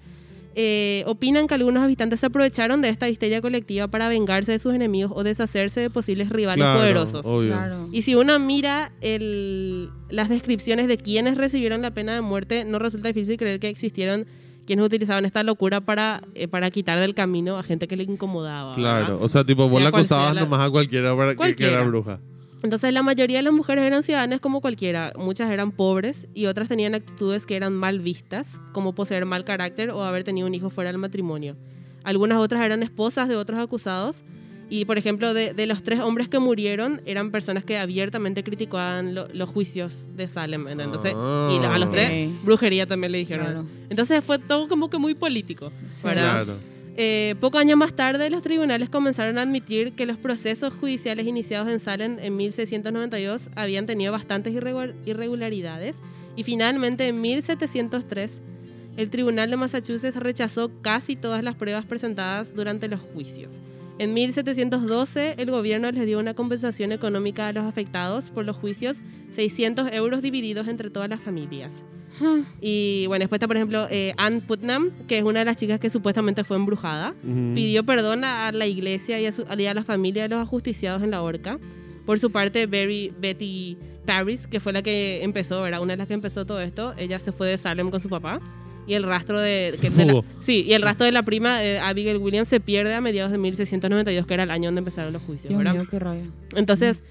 eh, 0.55 1.03
opinan 1.05 1.47
que 1.47 1.53
algunos 1.53 1.83
habitantes 1.83 2.21
se 2.21 2.25
aprovecharon 2.27 2.81
de 2.81 2.89
esta 2.89 3.09
histeria 3.09 3.41
colectiva 3.41 3.87
para 3.89 4.07
vengarse 4.09 4.53
de 4.53 4.59
sus 4.59 4.73
enemigos 4.73 5.11
o 5.13 5.23
deshacerse 5.23 5.81
de 5.81 5.89
posibles 5.89 6.29
rivales 6.29 6.63
Claro, 6.63 6.79
poderosos. 6.79 7.25
obvio. 7.25 7.51
Claro. 7.51 7.89
Y 7.91 8.01
si 8.03 8.15
uno 8.15 8.39
mira 8.39 8.91
el- 9.01 9.89
las 10.09 10.29
descripciones 10.29 10.87
de 10.87 10.97
quienes 10.97 11.37
recibieron 11.37 11.81
la 11.81 11.93
pena 11.93 12.13
de 12.13 12.21
muerte, 12.21 12.63
no 12.65 12.79
resulta 12.79 13.09
difícil 13.09 13.37
creer 13.37 13.59
que 13.59 13.67
existieron 13.69 14.25
quienes 14.65 14.85
utilizaban 14.85 15.25
esta 15.25 15.43
locura 15.43 15.81
para, 15.81 16.21
eh, 16.33 16.47
para 16.47 16.71
quitar 16.71 16.99
del 16.99 17.13
camino 17.13 17.57
a 17.57 17.63
gente 17.63 17.87
que 17.87 17.95
le 17.97 18.03
incomodaba. 18.03 18.73
Claro, 18.73 19.05
¿verdad? 19.13 19.23
o 19.23 19.29
sea, 19.29 19.43
tipo, 19.43 19.63
vos 19.69 19.79
Sea 19.81 19.91
la 19.91 19.97
acusabas 19.97 20.33
la- 20.35 20.41
nomás 20.41 20.65
a 20.65 20.69
cualquiera 20.71 21.15
para 21.15 21.29
que- 21.29 21.33
que, 21.33 21.37
Cualquiera. 21.37 21.73
era 21.73 21.83
bruja. 21.83 22.19
Entonces 22.65 22.91
la 22.91 23.03
mayoría 23.03 23.37
de 23.37 23.43
las 23.43 23.53
mujeres 23.53 23.83
eran 23.85 24.03
ciudadanas 24.03 24.39
como 24.41 24.59
cualquiera. 24.59 25.13
Muchas 25.17 25.49
eran 25.51 25.71
pobres 25.71 26.27
y 26.33 26.47
otras 26.47 26.67
tenían 26.67 26.95
actitudes 26.95 27.45
que 27.45 27.55
eran 27.55 27.73
mal 27.73 27.99
vistas, 27.99 28.59
como 28.73 28.93
poseer 28.93 29.25
mal 29.25 29.45
carácter 29.45 29.91
o 29.91 30.03
haber 30.03 30.23
tenido 30.23 30.47
un 30.47 30.53
hijo 30.55 30.69
fuera 30.69 30.91
del 30.91 30.97
matrimonio. 30.99 31.55
Algunas 32.03 32.39
otras 32.39 32.63
eran 32.65 32.83
esposas 32.83 33.29
de 33.29 33.35
otros 33.35 33.59
acusados. 33.59 34.23
Y 34.67 34.85
por 34.85 34.97
ejemplo, 34.97 35.35
de, 35.35 35.53
de 35.53 35.67
los 35.67 35.83
tres 35.83 35.99
hombres 35.99 36.27
que 36.27 36.39
murieron, 36.39 36.99
eran 37.05 37.29
personas 37.29 37.63
que 37.63 37.77
abiertamente 37.77 38.43
criticaban 38.43 39.13
lo- 39.13 39.27
los 39.31 39.47
juicios 39.47 40.05
de 40.17 40.27
Salem. 40.27 40.67
Entonces, 40.67 41.11
y 41.13 41.63
a 41.63 41.77
los 41.77 41.91
tres, 41.91 42.29
Ok. 42.31 42.43
brujería 42.43 42.87
también 42.87 43.11
le 43.11 43.19
dijeron. 43.19 43.45
Claro. 43.45 43.65
Entonces 43.91 44.23
fue 44.25 44.39
todo 44.39 44.67
como 44.67 44.89
que 44.89 44.97
muy 44.97 45.13
político. 45.13 45.71
Sí. 45.87 46.01
Claro. 46.01 46.55
Eh, 46.97 47.35
poco 47.41 47.57
años 47.57 47.77
más 47.77 47.93
tarde, 47.93 48.29
los 48.29 48.41
tribunales 48.41 48.89
comenzaron 48.89 49.37
a 49.37 49.41
admitir 49.41 49.93
que 49.93 50.05
los 50.05 50.17
procesos 50.17 50.73
judiciales 50.73 51.27
iniciados 51.27 51.67
en 51.67 51.79
Salem 51.79 52.17
en 52.19 52.37
1692 52.37 53.49
habían 53.55 53.85
tenido 53.85 54.13
bastantes 54.13 54.53
irregu- 54.53 54.93
irregularidades 55.05 55.97
y 56.37 56.43
finalmente 56.43 57.07
en 57.07 57.19
1703 57.19 58.41
el 58.95 59.09
Tribunal 59.09 59.49
de 59.51 59.57
Massachusetts 59.57 60.15
rechazó 60.15 60.71
casi 60.81 61.17
todas 61.17 61.43
las 61.43 61.55
pruebas 61.55 61.85
presentadas 61.85 62.55
durante 62.55 62.87
los 62.87 63.01
juicios. 63.01 63.59
En 63.99 64.13
1712 64.13 65.35
el 65.37 65.51
gobierno 65.51 65.91
les 65.91 66.05
dio 66.05 66.17
una 66.17 66.33
compensación 66.33 66.93
económica 66.93 67.49
a 67.49 67.51
los 67.53 67.65
afectados 67.65 68.29
por 68.29 68.45
los 68.45 68.55
juicios, 68.55 69.01
600 69.33 69.91
euros 69.91 70.21
divididos 70.21 70.69
entre 70.69 70.89
todas 70.89 71.09
las 71.09 71.19
familias. 71.19 71.83
Y 72.61 73.05
bueno, 73.07 73.21
después 73.23 73.37
está, 73.37 73.47
por 73.47 73.55
ejemplo, 73.57 73.87
eh, 73.89 74.13
Ann 74.17 74.41
Putnam, 74.41 74.91
que 75.07 75.17
es 75.17 75.23
una 75.23 75.39
de 75.39 75.45
las 75.45 75.57
chicas 75.57 75.79
que 75.79 75.89
supuestamente 75.89 76.43
fue 76.43 76.57
embrujada. 76.57 77.13
Ujú. 77.23 77.53
Pidió 77.55 77.83
perdón 77.83 78.23
a 78.23 78.51
la 78.51 78.67
iglesia 78.67 79.19
y 79.19 79.25
a, 79.25 79.31
su- 79.31 79.45
y 79.57 79.65
a 79.65 79.73
la 79.73 79.83
familia 79.83 80.23
de 80.23 80.29
los 80.29 80.39
ajusticiados 80.39 81.03
en 81.03 81.11
la 81.11 81.21
horca. 81.21 81.59
Por 82.05 82.19
su 82.19 82.31
parte, 82.31 82.67
Berry- 82.69 83.11
Betty 83.19 83.77
Paris, 84.05 84.47
que 84.47 84.59
fue 84.59 84.71
la 84.73 84.81
que 84.83 85.23
empezó, 85.23 85.61
¿verdad? 85.61 85.81
Una 85.81 85.93
de 85.93 85.97
las 85.97 86.07
que 86.07 86.13
empezó 86.13 86.45
todo 86.45 86.59
esto, 86.61 86.93
ella 86.97 87.19
se 87.19 87.31
fue 87.31 87.47
de 87.47 87.57
Salem 87.57 87.89
con 87.89 87.99
su 87.99 88.09
papá. 88.09 88.39
Y 88.87 88.93
el 88.93 89.01
rastro 89.01 89.39
de... 89.39 89.71
Se 89.73 89.81
que- 89.81 89.89
de 89.89 90.05
la- 90.05 90.23
sí, 90.41 90.63
y 90.67 90.73
el 90.73 90.83
rastro 90.83 91.05
de 91.07 91.11
la 91.11 91.23
prima, 91.23 91.63
eh, 91.63 91.79
Abigail 91.79 92.17
Williams, 92.17 92.47
se 92.47 92.59
pierde 92.59 92.93
a 92.93 93.01
mediados 93.01 93.31
de 93.31 93.39
1692, 93.39 94.27
que 94.27 94.33
era 94.35 94.43
el 94.43 94.51
año 94.51 94.67
donde 94.67 94.79
empezaron 94.79 95.11
los 95.11 95.23
juicios, 95.23 95.49
Dios 95.49 95.57
¿verdad? 95.57 95.73
mío, 95.73 95.87
qué 95.89 95.97
rabia. 95.97 96.25
Entonces, 96.55 97.01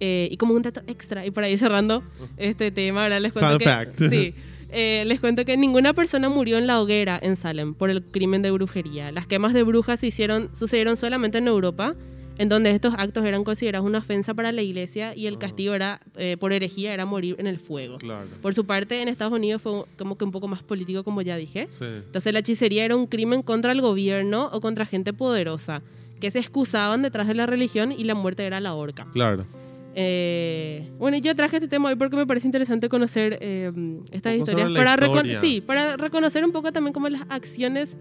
eh, 0.00 0.28
y 0.30 0.36
como 0.36 0.52
un 0.52 0.60
dato 0.60 0.82
extra, 0.86 1.24
y 1.24 1.30
por 1.30 1.42
ahí 1.44 1.56
cerrando 1.56 2.02
este 2.36 2.70
tema, 2.70 3.04
ahora 3.04 3.18
les 3.20 3.32
cuento 3.32 3.48
Fun 3.52 3.58
que... 3.60 3.64
fact. 3.64 3.98
Sí, 4.10 4.34
eh, 4.72 5.04
les 5.06 5.20
cuento 5.20 5.44
que 5.44 5.56
ninguna 5.56 5.92
persona 5.92 6.28
murió 6.28 6.56
en 6.56 6.66
la 6.66 6.80
hoguera 6.80 7.18
en 7.22 7.36
Salem 7.36 7.74
por 7.74 7.90
el 7.90 8.02
crimen 8.02 8.40
de 8.40 8.50
brujería. 8.50 9.12
Las 9.12 9.26
quemas 9.26 9.52
de 9.52 9.62
brujas 9.62 10.00
se 10.00 10.06
hicieron, 10.06 10.48
sucedieron 10.54 10.96
solamente 10.96 11.38
en 11.38 11.46
Europa, 11.46 11.94
en 12.38 12.48
donde 12.48 12.70
estos 12.70 12.94
actos 12.96 13.24
eran 13.26 13.44
considerados 13.44 13.86
una 13.86 13.98
ofensa 13.98 14.32
para 14.32 14.50
la 14.50 14.62
iglesia 14.62 15.14
y 15.14 15.26
el 15.26 15.38
castigo 15.38 15.74
era, 15.74 16.00
eh, 16.16 16.36
por 16.38 16.52
herejía 16.52 16.94
era 16.94 17.04
morir 17.04 17.36
en 17.38 17.46
el 17.46 17.58
fuego. 17.58 17.98
Claro. 17.98 18.26
Por 18.40 18.54
su 18.54 18.64
parte, 18.64 19.02
en 19.02 19.08
Estados 19.08 19.34
Unidos 19.34 19.60
fue 19.60 19.84
como 19.98 20.16
que 20.16 20.24
un 20.24 20.32
poco 20.32 20.48
más 20.48 20.62
político, 20.62 21.04
como 21.04 21.20
ya 21.20 21.36
dije. 21.36 21.66
Sí. 21.68 21.84
Entonces 21.84 22.32
la 22.32 22.38
hechicería 22.38 22.84
era 22.84 22.96
un 22.96 23.06
crimen 23.06 23.42
contra 23.42 23.72
el 23.72 23.82
gobierno 23.82 24.48
o 24.52 24.60
contra 24.62 24.86
gente 24.86 25.12
poderosa, 25.12 25.82
que 26.18 26.30
se 26.30 26.38
excusaban 26.38 27.02
detrás 27.02 27.28
de 27.28 27.34
la 27.34 27.44
religión 27.46 27.92
y 27.92 28.04
la 28.04 28.14
muerte 28.14 28.44
era 28.44 28.58
la 28.58 28.74
horca. 28.74 29.06
Claro. 29.12 29.44
Eh, 29.94 30.88
bueno, 30.98 31.18
yo 31.18 31.34
traje 31.34 31.56
este 31.56 31.68
tema 31.68 31.88
hoy 31.90 31.96
porque 31.96 32.16
me 32.16 32.26
parece 32.26 32.48
interesante 32.48 32.88
conocer 32.88 33.38
eh, 33.40 33.70
estas 34.10 34.36
historias 34.36 34.70
para, 34.70 34.96
recon- 34.96 35.26
historia. 35.26 35.40
sí, 35.40 35.60
para 35.60 35.96
reconocer 35.96 36.44
un 36.44 36.52
poco 36.52 36.72
también 36.72 36.92
cómo 36.94 37.08
las 37.08 37.22
acciones 37.28 37.96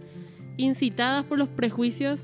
incitadas 0.58 1.26
por 1.26 1.38
los 1.38 1.50
prejuicios 1.50 2.20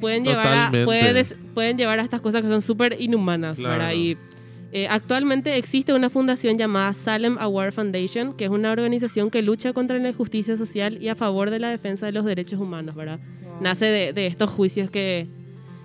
pueden 0.00 0.24
llevar, 0.24 0.46
a, 0.74 0.84
puedes- 0.84 1.34
pueden 1.54 1.76
llevar 1.78 2.00
a 2.00 2.02
estas 2.02 2.20
cosas 2.20 2.42
que 2.42 2.48
son 2.48 2.62
súper 2.62 2.96
inhumanas. 3.00 3.58
Claro. 3.58 3.94
Y 3.94 4.16
eh, 4.72 4.88
actualmente 4.88 5.56
existe 5.56 5.94
una 5.94 6.10
fundación 6.10 6.58
llamada 6.58 6.92
Salem 6.92 7.36
Aware 7.38 7.72
Foundation, 7.72 8.32
que 8.34 8.44
es 8.44 8.50
una 8.50 8.72
organización 8.72 9.30
que 9.30 9.40
lucha 9.40 9.72
contra 9.72 9.98
la 9.98 10.08
injusticia 10.08 10.56
social 10.56 10.98
y 11.00 11.08
a 11.08 11.14
favor 11.14 11.50
de 11.50 11.60
la 11.60 11.70
defensa 11.70 12.06
de 12.06 12.12
los 12.12 12.24
derechos 12.24 12.60
humanos, 12.60 12.94
¿verdad? 12.96 13.20
nace 13.60 13.86
de, 13.86 14.12
de 14.12 14.26
estos 14.26 14.50
juicios 14.50 14.90
que 14.90 15.28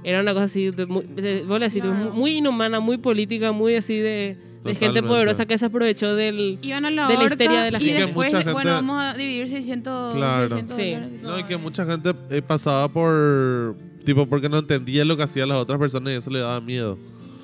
era 0.03 0.21
una 0.21 0.33
cosa 0.33 0.45
así, 0.45 0.71
de, 0.71 0.85
muy, 0.85 1.03
de- 1.03 1.39
vuelvo 1.39 1.55
a 1.55 1.59
decir, 1.67 1.81
Claro. 1.83 1.97
muy, 1.97 2.11
muy 2.11 2.31
inhumana, 2.37 2.79
muy 2.79 2.97
política, 2.97 3.51
muy 3.51 3.75
así 3.75 3.95
de, 3.97 4.37
de 4.63 4.75
gente 4.75 5.01
poderosa 5.03 5.45
que 5.45 5.57
se 5.57 5.65
aprovechó 5.65 6.15
del... 6.15 6.59
Iban 6.61 6.85
a 6.85 6.91
la, 6.91 7.07
de 7.07 7.17
la 7.17 7.23
histeria 7.25 7.61
de 7.63 7.71
la 7.71 7.81
y 7.81 7.85
gente. 7.85 8.05
Después, 8.05 8.27
mucha 8.31 8.37
gente- 8.39 8.53
bueno, 8.53 8.71
vamos 8.73 9.03
a 9.03 9.13
dividir 9.15 9.47
600, 9.49 10.15
Claro. 10.15 10.49
600 10.57 10.77
Sí. 10.77 10.91
dólares. 10.93 11.21
No, 11.21 11.39
y 11.39 11.43
que 11.43 11.57
mucha 11.57 11.85
gente 11.85 12.13
eh, 12.29 12.41
pasaba 12.41 12.87
por. 12.87 13.75
Tipo, 14.03 14.25
porque 14.27 14.49
no 14.49 14.57
entendía 14.59 15.05
lo 15.05 15.15
que 15.17 15.23
hacían 15.23 15.49
las 15.49 15.57
otras 15.59 15.79
personas 15.79 16.11
y 16.13 16.15
eso 16.15 16.29
le 16.31 16.39
daba 16.39 16.59
miedo. 16.61 16.97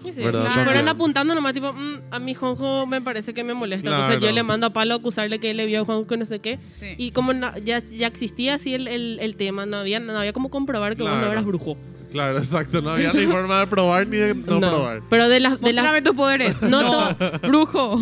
Sí, 0.03 0.11
sí. 0.15 0.21
¿Verdad? 0.23 0.41
Y 0.41 0.45
También. 0.45 0.65
fueron 0.65 0.87
apuntando 0.87 1.35
nomás, 1.35 1.53
tipo, 1.53 1.71
"Mm, 1.73 1.95
a 2.11 2.19
mi 2.19 2.33
Juanjo 2.33 2.85
me 2.87 3.01
parece 3.01 3.33
que 3.33 3.43
me 3.43 3.53
molesta. 3.53 3.87
Entonces 3.89 4.17
Claro. 4.17 4.25
yo 4.27 4.31
le 4.31 4.41
mando 4.43 4.65
a 4.67 4.69
Palo 4.71 4.93
a 4.93 4.97
acusarle 4.97 5.39
que 5.39 5.51
él 5.51 5.57
le 5.57 5.65
vio 5.65 5.81
a 5.81 5.85
Juanjo 5.85 6.07
que 6.07 6.17
no 6.17 6.25
sé 6.25 6.39
qué. 6.39 6.59
Sí. 6.65 6.87
Y 6.97 7.11
como 7.11 7.33
no- 7.33 7.55
ya, 7.59 7.79
ya 7.79 8.07
existía 8.07 8.55
así 8.55 8.73
el, 8.73 8.87
el, 8.87 9.19
el 9.21 9.35
tema, 9.35 9.65
no 9.65 9.77
había, 9.77 9.99
no 9.99 10.17
había 10.17 10.33
como 10.33 10.49
comprobar 10.49 10.95
que 10.95 11.01
vos 11.03 11.11
Claro. 11.11 11.25
no 11.27 11.31
eras 11.31 11.45
brujo. 11.45 11.77
Claro, 12.11 12.37
exacto. 12.37 12.81
No 12.81 12.91
había 12.91 13.13
ni 13.13 13.25
forma 13.25 13.59
de 13.59 13.67
probar 13.67 14.07
ni 14.07 14.17
de 14.17 14.33
no, 14.33 14.59
probar. 14.59 15.01
Pero 15.09 15.29
de 15.29 15.39
las, 15.39 15.59
de 15.59 15.73
las 15.73 16.03
tus 16.03 16.15
poderes. 16.15 16.61
No 16.67 16.81
No, 16.81 17.15
brujo. 17.47 17.99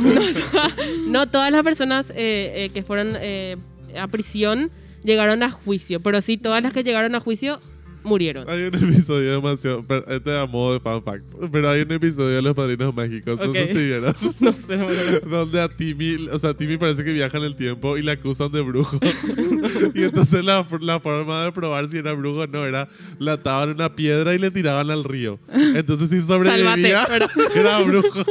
no 1.08 1.28
todas 1.28 1.52
las 1.52 1.64
personas 1.64 2.10
eh, 2.12 2.66
eh, 2.66 2.72
que 2.74 2.84
fueron 2.84 3.16
eh, 3.20 3.58
a 4.00 4.08
prisión 4.08 4.72
llegaron 5.04 5.44
a 5.44 5.52
juicio, 5.52 6.00
pero 6.02 6.22
sí 6.22 6.38
todas 6.38 6.62
las 6.64 6.74
que 6.74 6.84
llegaron 6.84 7.16
a 7.16 7.20
juicio 7.20 7.62
murieron. 8.06 8.50
Hay 8.50 8.64
un 8.64 8.76
episodio 8.76 9.32
demasiado. 9.32 9.84
pero 9.88 10.06
Este 10.08 10.32
es 10.32 10.38
a 10.38 10.46
modo 10.46 10.74
de 10.74 10.80
fan 10.80 11.04
fact. 11.04 11.24
Pero 11.52 11.70
hay 11.70 11.82
un 11.82 11.92
episodio 11.92 12.36
de 12.36 12.42
Los 12.42 12.56
Padrinos 12.56 12.96
Mágicos. 12.96 13.40
No 13.40 13.52
sé 13.54 13.68
si 13.68 13.86
vieron. 13.86 14.14
No 14.40 14.54
sé, 14.54 14.78
no 14.78 14.86
me. 14.88 15.30
Donde 15.30 15.62
a 15.62 15.68
Timmy, 15.70 16.28
o 16.32 16.38
sea, 16.38 16.54
Timmy 16.54 16.78
parece 16.78 17.04
que 17.04 17.12
viaja 17.14 17.38
en 17.38 17.44
el 17.46 17.56
tiempo 17.56 17.98
y 17.98 18.02
le 18.02 18.12
acusan 18.12 18.52
de 18.52 18.62
brujo. 18.62 19.00
y 19.94 20.04
entonces 20.04 20.44
la, 20.44 20.66
la 20.82 21.00
forma 21.00 21.44
de 21.44 21.52
probar 21.52 21.90
si 21.90 21.98
era 21.98 22.14
brujo 22.14 22.42
o 22.42 22.48
no 22.48 22.66
era 22.66 22.88
la 23.20 23.34
ataban 23.34 23.70
en 23.70 23.76
una 23.76 23.96
piedra 23.96 24.34
y 24.34 24.38
le 24.38 24.52
tiraban 24.52 24.92
al 24.92 25.04
río. 25.04 25.40
Entonces 25.52 26.10
si 26.10 26.22
sobrevivía, 26.22 27.06
Salvate, 27.06 27.26
era 27.60 27.80
brujo. 27.80 28.24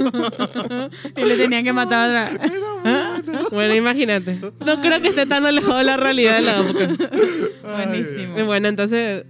y 1.17 1.25
le 1.25 1.37
tenían 1.37 1.65
que 1.65 1.73
matar 1.73 2.09
otra 2.09 2.31
vez. 2.31 3.51
Bueno, 3.51 3.75
imagínate. 3.75 4.39
No 4.65 4.81
creo 4.81 5.01
que 5.01 5.09
esté 5.09 5.27
tan 5.27 5.45
alejado 5.47 5.79
de 5.79 5.85
la 5.85 5.97
realidad 5.97 6.37
de 6.37 6.43
la 6.43 6.61
época. 6.61 7.09
Buenísimo. 7.63 8.45
Bueno, 8.45 8.69
entonces 8.69 9.25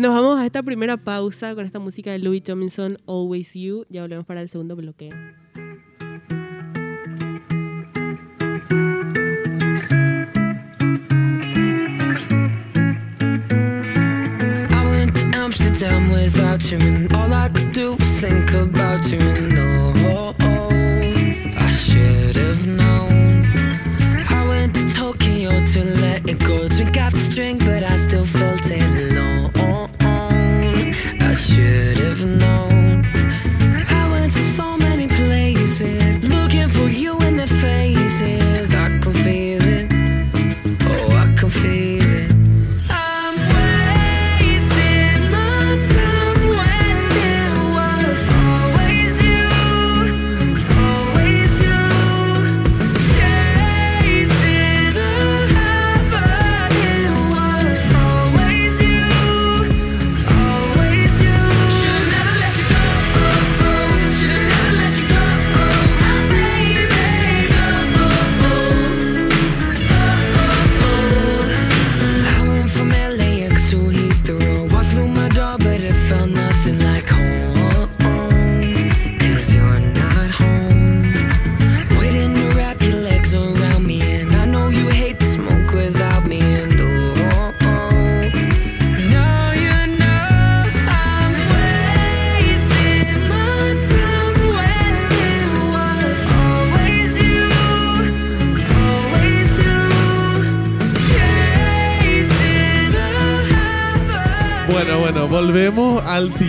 nos 0.00 0.14
vamos 0.14 0.40
a 0.40 0.46
esta 0.46 0.62
primera 0.62 0.96
pausa 0.96 1.54
con 1.54 1.64
esta 1.66 1.78
música 1.78 2.10
de 2.12 2.18
Louis 2.18 2.42
Tomlinson, 2.42 2.98
Always 3.06 3.54
You. 3.54 3.84
Ya 3.88 4.02
volvemos 4.02 4.26
para 4.26 4.40
el 4.40 4.48
segundo 4.48 4.76
bloque. 4.76 5.10
I 14.70 14.86
went 14.88 15.14
to 15.14 15.38
Amsterdam 15.38 16.10
without 16.10 16.70
you, 16.70 16.78
and 16.78 17.12
all 17.14 17.32
I 17.32 17.48
could 17.48 17.72
do 17.72 17.96
was 17.96 18.20
think 18.20 18.52
about 18.54 19.10
you. 19.12 19.18
And 19.20 19.58
oh, 19.58 20.34
I 20.40 21.68
should 21.68 22.36
have 22.36 22.66
known. 22.66 23.46
I 24.30 24.46
went 24.48 24.74
to 24.76 24.94
Tokyo 24.94 25.50
to 25.50 25.84
let 26.00 26.28
it 26.28 26.38
go, 26.38 26.68
drink 26.68 26.96
after 26.96 27.28
drink, 27.30 27.61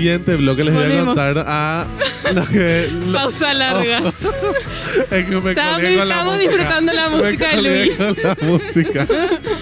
siguiente 0.03 0.35
bloque. 0.35 0.63
Les 0.63 0.73
voy 0.73 0.83
a 0.97 1.05
contar 1.05 1.43
a 1.47 1.87
lo 2.33 2.45
que. 2.47 2.89
lo- 3.07 3.13
Pausa 3.19 3.53
larga. 3.53 4.01
Es 5.09 5.25
que 5.25 5.41
me 5.41 5.49
Estamos- 5.51 5.73
colgué 5.75 5.97
con 5.97 6.07
la 6.07 6.13
estamos 6.15 6.33
música. 6.35 6.51
disfrutando 6.51 6.93
la 6.93 7.09
Me 7.09 7.17
música 7.17 7.47
de 7.47 7.55
colgué 7.55 7.85
Luis. 7.85 7.95
con 7.97 8.17
la 8.23 8.37
música. 8.41 9.07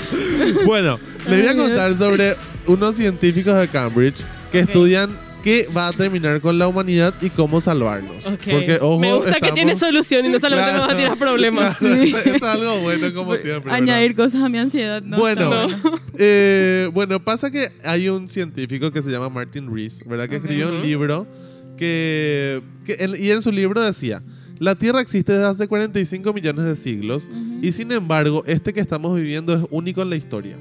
bueno, 0.66 1.00
les 1.30 1.40
voy 1.42 1.48
a 1.48 1.56
contar 1.56 1.96
sobre 1.98 2.36
unos 2.68 2.96
científicos 2.98 3.58
de 3.58 3.68
Cambridge 3.70 4.26
que 4.52 4.60
estudian 4.60 5.18
qué 5.44 5.68
va 5.76 5.88
a 5.88 5.94
terminar 5.94 6.40
con 6.42 6.58
la 6.58 6.68
humanidad 6.68 7.14
y 7.22 7.30
cómo 7.30 7.62
salvarnos. 7.62 8.26
Ok. 8.28 8.40
Porque, 8.52 8.78
ojo, 8.82 9.00
Me 9.00 9.14
gusta 9.14 9.30
que 9.32 9.36
estamos- 9.38 9.56
tiene 9.56 9.76
solución 9.78 10.26
y 10.26 10.30
no 10.30 10.40
solamente 10.40 10.70
Claro, 10.72 10.80
nos 10.86 10.90
va 10.90 10.94
a 10.94 10.98
tirar 10.98 11.18
problemas. 11.18 11.78
claro, 11.78 11.96
eso 12.04 12.18
es 12.36 12.44
algo 12.44 12.80
bueno, 12.80 13.14
como 13.14 13.32
siempre. 13.36 13.72
¿verdad? 13.72 13.78
Añadir 13.78 14.16
cosas 14.16 14.42
a 14.44 14.50
mi 14.50 14.58
ansiedad. 14.58 15.02
No, 15.04 15.18
bueno, 15.18 15.66
está 15.70 15.92
eh, 16.18 16.90
bueno, 16.94 17.24
pasa 17.24 17.50
que 17.52 17.70
hay 17.84 18.10
un 18.10 18.28
científico 18.28 18.92
que 18.92 19.02
se 19.02 19.10
llama 19.12 19.30
Martin 19.30 19.74
Rees, 19.74 20.04
¿verdad? 20.08 20.28
Que 20.30 20.38
Ok. 20.38 20.44
escribió 20.44 20.70
un 20.70 20.82
libro 20.82 21.28
que, 21.78 22.62
que 22.86 22.94
en- 23.00 23.16
y 23.22 23.32
en 23.32 23.42
su 23.42 23.52
libro 23.52 23.82
decía, 23.82 24.22
la 24.60 24.76
Tierra 24.76 25.02
existe 25.02 25.34
desde 25.34 25.46
hace 25.48 25.68
45 25.68 26.34
millones 26.34 26.66
de 26.66 26.76
siglos 26.76 27.30
y 27.62 27.72
sin 27.72 27.92
embargo, 27.92 28.44
este 28.46 28.74
que 28.74 28.80
estamos 28.80 29.16
viviendo 29.16 29.54
es 29.56 29.62
único 29.72 30.02
en 30.04 30.10
la 30.12 30.16
historia. 30.16 30.56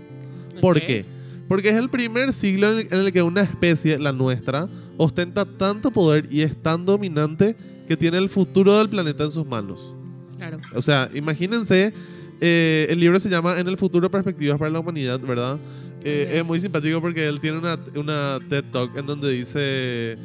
¿Por 0.60 0.78
Ok. 0.78 0.82
qué? 0.86 1.04
Porque 1.50 1.70
es 1.70 1.74
el 1.74 1.90
primer 1.90 2.32
siglo 2.32 2.70
en 2.70 2.78
el, 2.78 2.94
en 2.94 3.00
el 3.06 3.12
que 3.12 3.24
una 3.24 3.42
especie, 3.42 3.98
la 3.98 4.12
nuestra, 4.12 4.68
ostenta 4.96 5.44
tanto 5.44 5.90
poder 5.90 6.28
y 6.30 6.42
es 6.42 6.56
tan 6.62 6.86
dominante 6.86 7.56
que 7.88 7.96
tiene 7.96 8.18
el 8.18 8.28
futuro 8.28 8.78
del 8.78 8.88
planeta 8.88 9.24
en 9.24 9.32
sus 9.32 9.44
manos. 9.44 9.96
Claro. 10.36 10.60
O 10.76 10.80
sea, 10.80 11.10
imagínense, 11.12 11.92
eh, 12.40 12.86
el 12.88 13.00
libro 13.00 13.18
se 13.18 13.28
llama 13.28 13.58
En 13.58 13.66
el 13.66 13.76
futuro, 13.76 14.08
perspectivas 14.08 14.60
para 14.60 14.70
la 14.70 14.78
humanidad, 14.78 15.18
¿verdad? 15.18 15.58
Eh, 16.04 16.34
es 16.34 16.44
muy 16.44 16.60
simpático 16.60 17.00
porque 17.00 17.26
él 17.26 17.40
tiene 17.40 17.58
una, 17.58 17.76
una 17.96 18.38
TED 18.48 18.66
Talk 18.70 18.96
en 18.96 19.06
donde 19.06 19.32
dice, 19.32 20.18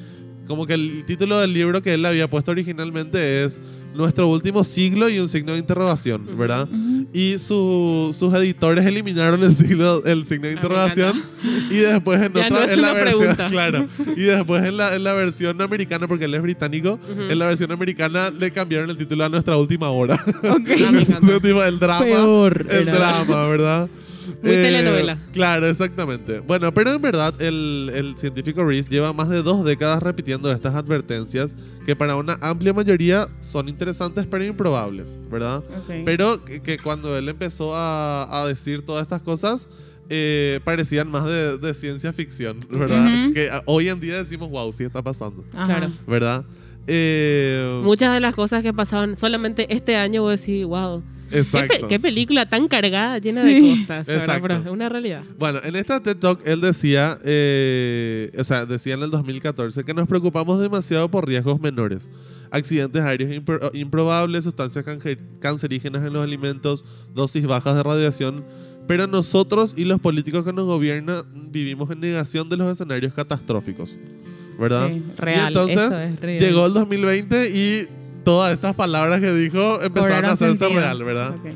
como 0.47 0.65
que 0.65 0.73
el 0.73 1.03
título 1.05 1.39
del 1.39 1.53
libro 1.53 1.81
que 1.81 1.93
él 1.95 2.05
había 2.05 2.29
puesto 2.29 2.51
originalmente 2.51 3.43
es 3.43 3.59
Nuestro 3.93 4.27
último 4.27 4.63
siglo 4.65 5.07
y 5.09 5.19
un 5.19 5.29
signo 5.29 5.53
de 5.53 5.59
interrogación. 5.59 6.37
¿verdad? 6.37 6.67
Y 7.13 7.37
su- 7.37 8.13
sus 8.17 8.33
editores 8.33 8.85
eliminaron 8.85 9.41
el, 9.43 9.55
siglo, 9.55 10.03
el 10.05 10.25
signo 10.25 10.47
de 10.47 10.53
Ah, 10.53 10.55
interrogación 10.55 11.23
y 11.71 11.75
después 11.77 12.19
en 12.21 12.27
otra, 12.35 12.49
no 12.49 12.63
en 12.63 12.81
la 12.81 12.91
versión, 12.93 13.19
pregunta. 13.19 13.47
claro, 13.47 13.87
y 14.17 14.21
después 14.23 14.63
en 14.65 14.75
la, 14.77 14.95
en 14.95 15.03
la 15.03 15.13
versión 15.13 15.61
americana, 15.61 16.07
porque 16.09 16.25
él 16.25 16.33
es 16.33 16.41
británico, 16.41 16.99
Ujú. 17.09 17.21
en 17.21 17.39
la 17.39 17.45
versión 17.47 17.71
americana 17.71 18.29
le 18.31 18.51
cambiaron 18.51 18.89
el 18.89 18.97
título 18.97 19.23
a 19.23 19.29
Nuestra 19.29 19.55
última 19.55 19.89
hora. 19.89 20.19
Entonces, 20.43 21.41
tipo, 21.41 21.63
el 21.63 21.79
drama. 21.79 22.05
Peor 22.05 22.67
El 22.69 22.87
era. 22.89 22.95
drama, 22.97 23.47
¿verdad? 23.47 23.89
Eh, 24.27 24.35
Muy 24.43 24.51
telenovela. 24.51 25.19
Claro, 25.33 25.67
exactamente. 25.67 26.39
Bueno, 26.39 26.73
pero 26.73 26.93
en 26.93 27.01
verdad 27.01 27.33
el, 27.41 27.91
el 27.93 28.17
científico 28.17 28.63
Rees 28.65 28.87
lleva 28.89 29.13
más 29.13 29.29
de 29.29 29.41
dos 29.41 29.63
décadas 29.63 30.01
repitiendo 30.01 30.51
estas 30.51 30.75
advertencias 30.75 31.55
que 31.85 31.95
para 31.95 32.15
una 32.15 32.37
amplia 32.41 32.73
mayoría 32.73 33.27
son 33.39 33.69
interesantes 33.69 34.25
pero 34.29 34.43
improbables, 34.43 35.17
¿verdad? 35.29 35.63
Pero 36.05 36.43
que, 36.43 36.61
que 36.61 36.77
cuando 36.77 37.17
él 37.17 37.29
empezó 37.29 37.75
a, 37.75 38.41
a 38.41 38.47
decir 38.47 38.81
todas 38.83 39.03
estas 39.03 39.21
cosas, 39.21 39.67
eh, 40.09 40.59
parecían 40.63 41.09
más 41.09 41.25
de, 41.25 41.57
de 41.57 41.73
ciencia 41.73 42.13
ficción, 42.13 42.65
¿verdad? 42.69 43.31
Que 43.33 43.49
hoy 43.65 43.89
en 43.89 43.99
día 43.99 44.17
decimos, 44.17 44.49
wow, 44.49 44.71
sí 44.71 44.83
está 44.83 45.01
pasando. 45.01 45.43
Claro. 45.51 45.91
¿verdad? 46.07 46.45
Eh, 46.87 47.81
Muchas 47.83 48.13
de 48.13 48.19
las 48.19 48.35
cosas 48.35 48.61
que 48.61 48.73
pasaban 48.73 49.15
solamente 49.15 49.73
este 49.73 49.95
año, 49.95 50.21
vos 50.21 50.39
decís, 50.39 50.65
wow. 50.65 51.01
¿Qué, 51.29 51.39
Exacto. 51.39 51.81
pe- 51.81 51.87
qué 51.87 51.99
película 51.99 52.45
tan 52.47 52.67
cargada, 52.67 53.17
llena 53.17 53.43
Sí. 53.43 53.53
de 53.61 53.77
cosas. 53.81 54.07
Exacto. 54.09 54.41
Pero 54.47 54.55
es 54.55 54.67
una 54.67 54.89
realidad. 54.89 55.23
Bueno, 55.39 55.59
en 55.63 55.75
esta 55.75 56.01
TED 56.01 56.17
Talk 56.17 56.41
él 56.45 56.61
decía, 56.61 57.17
eh, 57.25 58.31
o 58.37 58.43
sea, 58.43 58.65
decía 58.65 58.93
en 58.93 59.03
el 59.03 59.09
2014 59.11 59.83
que 59.83 59.93
nos 59.93 60.07
preocupamos 60.07 60.59
demasiado 60.59 61.09
por 61.09 61.27
riesgos 61.27 61.59
menores. 61.59 62.09
Accidentes 62.51 63.01
aéreos 63.03 63.31
impro- 63.31 63.71
improbables, 63.73 64.43
sustancias 64.43 64.85
cancerígenas 65.39 66.05
en 66.05 66.13
los 66.13 66.23
alimentos, 66.23 66.85
dosis 67.13 67.45
bajas 67.45 67.75
de 67.75 67.83
radiación. 67.83 68.43
Pero 68.87 69.07
nosotros 69.07 69.73
y 69.75 69.83
los 69.85 69.99
políticos 69.99 70.43
que 70.45 70.53
nos 70.53 70.65
gobiernan 70.65 71.23
vivimos 71.51 71.89
en 71.89 71.99
negación 72.01 72.47
de 72.49 72.57
los 72.57 72.71
escenarios 72.71 73.13
catastróficos. 73.13 73.97
¿Verdad? 74.59 74.87
Sí, 74.89 75.03
real. 75.17 75.43
y 75.43 75.47
entonces 75.47 75.77
eso 75.77 75.99
es 76.01 76.19
real. 76.21 76.39
llegó 76.39 76.65
el 76.67 76.73
2020 76.73 77.49
y 77.49 77.87
todas 78.25 78.53
estas 78.53 78.75
palabras 78.75 79.21
que 79.21 79.31
dijo 79.31 79.81
empezaron 79.81 80.25
a 80.25 80.31
hacerse 80.33 80.57
sentido. 80.57 80.81
real, 80.81 81.03
¿verdad? 81.03 81.35
Ok. 81.35 81.51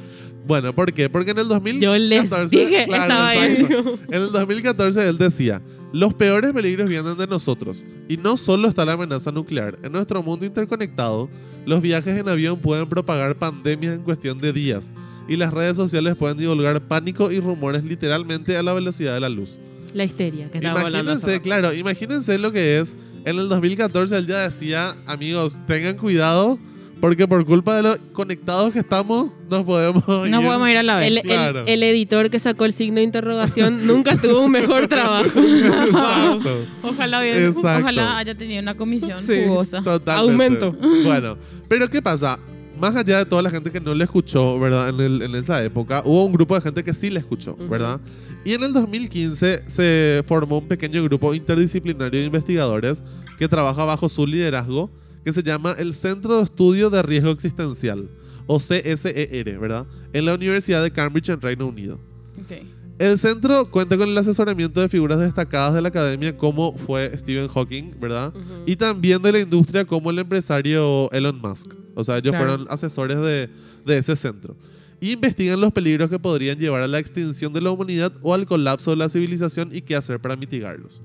Bueno, 0.47 0.73
¿por 0.73 0.91
qué? 0.93 1.09
Porque 1.09 1.31
en 1.31 1.39
el 1.39 1.47
2014... 1.47 1.85
Yo 1.85 2.41
les 2.41 2.49
dije, 2.49 2.83
estaba 2.83 3.29
ahí. 3.29 3.67
En 4.07 4.21
el 4.23 4.31
2014 4.31 5.07
él 5.07 5.17
decía, 5.17 5.61
los 5.93 6.13
peores 6.15 6.53
peligros 6.53 6.89
vienen 6.89 7.17
de 7.17 7.27
nosotros. 7.27 7.83
Y 8.07 8.17
no 8.17 8.37
solo 8.37 8.67
está 8.67 8.83
la 8.85 8.93
amenaza 8.93 9.31
nuclear. 9.31 9.77
En 9.83 9.91
nuestro 9.91 10.23
mundo 10.23 10.45
interconectado, 10.45 11.29
los 11.65 11.81
viajes 11.81 12.17
en 12.17 12.29
avión 12.29 12.57
pueden 12.59 12.89
propagar 12.89 13.35
pandemias 13.37 13.95
en 13.95 14.03
cuestión 14.03 14.39
de 14.39 14.51
días. 14.51 14.91
Y 15.27 15.35
las 15.35 15.53
redes 15.53 15.75
sociales 15.75 16.15
pueden 16.15 16.37
divulgar 16.37 16.81
pánico 16.81 17.31
y 17.31 17.39
rumores 17.39 17.83
literalmente 17.83 18.57
a 18.57 18.63
la 18.63 18.73
velocidad 18.73 19.13
de 19.13 19.19
la 19.19 19.29
luz. 19.29 19.59
La 19.93 20.03
histeria 20.03 20.49
que 20.49 20.57
hace 20.57 20.67
Imagínense, 20.67 21.41
claro, 21.41 21.73
imagínense 21.73 22.39
lo 22.39 22.51
que 22.51 22.79
es. 22.79 22.95
En 23.25 23.37
el 23.39 23.49
2014 23.49 24.17
él 24.17 24.27
ya 24.27 24.39
decía, 24.39 24.95
amigos, 25.05 25.57
tengan 25.67 25.97
cuidado 25.97 26.57
porque 27.01 27.27
por 27.29 27.45
culpa 27.45 27.75
de 27.77 27.81
lo 27.83 27.97
conectados 28.11 28.73
que 28.73 28.79
estamos, 28.79 29.37
nos 29.49 29.63
podemos 29.63 30.03
ir. 30.27 30.31
No 30.31 30.41
podemos 30.41 30.67
ir 30.69 30.75
a 30.77 30.83
la 30.83 30.97
vez. 30.97 31.07
El, 31.07 31.17
el- 31.19 31.23
Claro. 31.23 31.63
el 31.65 31.83
editor 31.83 32.29
que 32.29 32.39
sacó 32.39 32.65
el 32.65 32.73
signo 32.73 32.97
de 32.97 33.03
interrogación 33.03 33.87
nunca 33.87 34.17
tuvo 34.17 34.41
un 34.41 34.51
mejor 34.51 34.87
trabajo. 34.89 35.39
Exacto. 35.39 36.65
Ojalá, 36.83 37.21
hubiera- 37.21 37.39
Exacto. 37.45 37.81
ojalá 37.83 38.17
haya 38.17 38.35
tenido 38.35 38.61
una 38.61 38.75
comisión 38.75 39.21
Sí. 39.25 39.43
jugosa. 39.45 39.81
Totalmente. 39.81 40.65
Aumento. 40.65 40.87
Bueno, 41.05 41.37
pero 41.69 41.89
¿qué 41.89 42.01
pasa? 42.01 42.37
Más 42.79 42.95
allá 42.95 43.17
de 43.19 43.25
toda 43.25 43.41
la 43.41 43.49
gente 43.49 43.71
que 43.71 43.79
no 43.81 43.93
le 43.93 44.03
escuchó, 44.05 44.57
¿verdad? 44.59 44.89
En, 44.89 44.99
el- 44.99 45.21
en 45.21 45.35
esa 45.35 45.63
época, 45.63 46.01
hubo 46.05 46.25
un 46.25 46.31
grupo 46.33 46.55
de 46.55 46.61
gente 46.61 46.83
que 46.83 46.93
sí 46.93 47.09
le 47.09 47.19
escuchó. 47.19 47.55
¿verdad? 47.69 47.99
Y 48.45 48.53
en 48.53 48.63
el 48.63 48.71
2015 48.73 49.63
se 49.67 50.23
formó 50.25 50.59
un 50.59 50.67
pequeño 50.67 51.03
grupo 51.03 51.33
interdisciplinario 51.33 52.19
de 52.21 52.25
investigadores 52.25 53.03
que 53.37 53.47
trabaja 53.47 53.83
bajo 53.85 54.07
su 54.07 54.25
liderazgo, 54.25 54.89
que 55.25 55.33
se 55.33 55.43
llama 55.43 55.73
el 55.77 55.93
Centro 55.93 56.37
de 56.37 56.43
Estudio 56.43 56.89
de 56.89 57.01
Riesgo 57.03 57.31
Existencial, 57.31 58.09
o 58.47 58.57
CSER, 58.59 59.59
¿verdad? 59.59 59.85
En 60.13 60.25
la 60.25 60.33
Universidad 60.35 60.81
de 60.81 60.91
Cambridge, 60.91 61.29
en 61.29 61.41
Reino 61.41 61.67
Unido. 61.67 61.99
Ok. 62.41 62.63
El 62.99 63.17
centro 63.17 63.69
cuenta 63.71 63.97
con 63.97 64.09
el 64.09 64.17
asesoramiento 64.17 64.81
de 64.81 64.89
figuras 64.89 65.19
destacadas 65.19 65.73
de 65.73 65.81
la 65.81 65.87
academia 65.87 66.35
como 66.35 66.77
fue 66.77 67.17
Stephen 67.17 67.47
Hawking, 67.47 67.93
¿verdad? 67.99 68.33
Ujú. 68.35 68.63
Y 68.65 68.75
también 68.75 69.21
de 69.21 69.31
la 69.31 69.39
industria 69.39 69.85
como 69.85 70.11
el 70.11 70.19
empresario 70.19 71.09
Elon 71.11 71.39
Musk. 71.41 71.73
O 71.95 72.03
sea, 72.03 72.17
ellos 72.17 72.31
Claro. 72.33 72.45
fueron 72.47 72.67
asesores 72.69 73.17
de, 73.21 73.49
de 73.85 73.97
ese 73.97 74.15
centro. 74.17 74.55
Y 74.99 75.13
investigan 75.13 75.61
los 75.61 75.71
peligros 75.71 76.09
que 76.09 76.19
podrían 76.19 76.59
llevar 76.59 76.81
a 76.81 76.87
la 76.89 76.99
extinción 76.99 77.53
de 77.53 77.61
la 77.61 77.71
humanidad 77.71 78.11
o 78.21 78.33
al 78.33 78.45
colapso 78.45 78.91
de 78.91 78.97
la 78.97 79.07
civilización 79.07 79.69
y 79.73 79.79
qué 79.81 79.95
hacer 79.95 80.19
para 80.19 80.35
mitigarlos. 80.35 81.01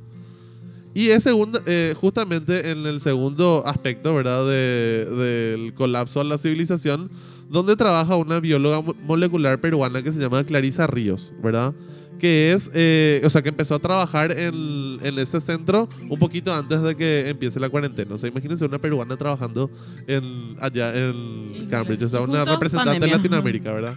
Y 0.94 1.10
es 1.10 1.22
segunda- 1.22 1.62
eh, 1.66 1.94
justamente 1.96 2.70
en 2.70 2.86
el 2.86 3.00
segundo 3.00 3.62
aspecto, 3.66 4.12
¿verdad? 4.14 4.44
De- 4.48 5.06
del 5.06 5.74
colapso 5.74 6.20
de 6.20 6.24
la 6.26 6.38
civilización, 6.38 7.08
donde 7.54 7.76
trabaja 7.76 8.16
una 8.16 8.38
bióloga 8.40 8.82
mo- 8.82 8.94
molecular 9.02 9.58
peruana 9.60 10.02
que 10.02 10.12
se 10.12 10.20
llama 10.20 10.44
Clarisa 10.44 10.86
Ríos, 10.86 11.32
¿verdad? 11.42 11.72
Que 12.18 12.52
es, 12.52 12.70
eh, 12.74 13.20
o 13.24 13.30
sea, 13.30 13.42
que 13.42 13.48
empezó 13.48 13.74
a 13.74 13.78
trabajar 13.78 14.30
en, 14.32 14.98
en 15.02 15.18
ese 15.18 15.40
centro 15.40 15.88
un 16.08 16.18
poquito 16.18 16.52
antes 16.54 16.80
de 16.82 16.94
que 16.94 17.28
empiece 17.28 17.58
la 17.58 17.68
cuarentena. 17.68 18.14
O 18.14 18.18
sea, 18.18 18.28
imagínense 18.28 18.64
una 18.64 18.78
peruana 18.78 19.16
trabajando 19.16 19.70
en, 20.06 20.56
allá 20.60 20.94
en 20.94 21.66
Cambridge, 21.70 22.02
o 22.02 22.08
sea, 22.08 22.20
una 22.20 22.44
representante 22.44 22.92
de 22.92 23.00
pandemia. 23.00 23.16
Latinoamérica, 23.16 23.72
¿verdad? 23.72 23.94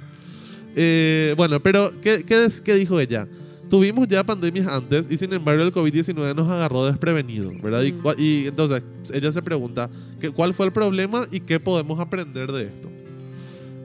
Eh, 0.75 1.33
bueno, 1.37 1.59
pero 1.61 1.89
¿qué, 2.01 2.23
qué, 2.23 2.73
dijo 2.75 2.99
ella? 2.99 3.27
Tuvimos 3.69 4.07
ya 4.07 4.23
pandemias 4.23 4.67
antes 4.67 5.07
y 5.11 5.17
sin 5.17 5.33
embargo 5.33 5.61
el 5.63 5.73
COVID-19 5.73 6.35
nos 6.35 6.47
agarró 6.47 6.85
desprevenido, 6.85 7.51
¿verdad? 7.61 7.83
Y, 7.83 7.91
Mm. 7.91 8.01
y 8.17 8.47
entonces 8.47 8.81
ella 9.13 9.31
se 9.31 9.41
pregunta, 9.41 9.89
¿qué- 10.19 10.29
¿cuál 10.31 10.53
fue 10.53 10.65
el 10.67 10.71
problema 10.71 11.27
y 11.31 11.39
qué 11.41 11.59
podemos 11.59 11.99
aprender 11.99 12.51
de 12.51 12.63
esto? 12.63 12.89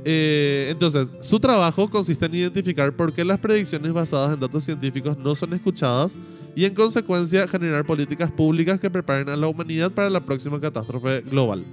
Eh, 0.04 0.68
entonces, 0.70 1.10
su 1.20 1.38
trabajo 1.38 1.88
consiste 1.88 2.26
en 2.26 2.34
identificar 2.34 2.94
por 2.94 3.12
qué 3.12 3.24
las 3.24 3.38
predicciones 3.38 3.92
basadas 3.92 4.34
en 4.34 4.40
datos 4.40 4.64
científicos 4.64 5.16
no 5.18 5.34
son 5.34 5.52
escuchadas 5.52 6.16
y 6.54 6.64
en 6.64 6.74
consecuencia 6.74 7.46
generar 7.48 7.84
políticas 7.84 8.30
públicas 8.30 8.80
que 8.80 8.90
preparen 8.90 9.28
a 9.28 9.36
la 9.36 9.46
humanidad 9.46 9.90
para 9.90 10.10
la 10.10 10.20
próxima 10.20 10.60
catástrofe 10.60 11.20
global. 11.22 11.64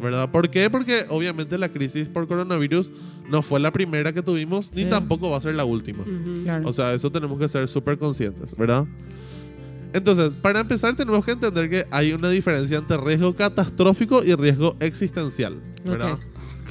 ¿Verdad? 0.00 0.30
¿Por 0.30 0.48
qué? 0.48 0.70
Porque 0.70 1.04
obviamente 1.08 1.58
la 1.58 1.70
crisis 1.70 2.06
por 2.08 2.28
coronavirus 2.28 2.92
no 3.28 3.42
fue 3.42 3.58
la 3.58 3.72
primera 3.72 4.12
que 4.12 4.22
tuvimos 4.22 4.72
ni 4.72 4.84
tampoco 4.84 5.28
va 5.28 5.38
a 5.38 5.40
ser 5.40 5.56
la 5.56 5.64
última. 5.64 6.04
Claro. 6.44 6.68
O 6.68 6.72
sea, 6.72 6.94
eso 6.94 7.10
tenemos 7.10 7.36
que 7.36 7.48
ser 7.48 7.66
súper 7.66 7.98
conscientes, 7.98 8.56
¿verdad? 8.56 8.86
Entonces, 9.92 10.36
para 10.36 10.60
empezar 10.60 10.94
tenemos 10.94 11.24
que 11.24 11.32
entender 11.32 11.68
que 11.68 11.84
hay 11.90 12.12
una 12.12 12.28
diferencia 12.30 12.78
entre 12.78 12.96
riesgo 12.98 13.34
catastrófico 13.34 14.22
y 14.22 14.34
riesgo 14.34 14.76
existencial, 14.80 15.60
¿verdad? 15.84 16.18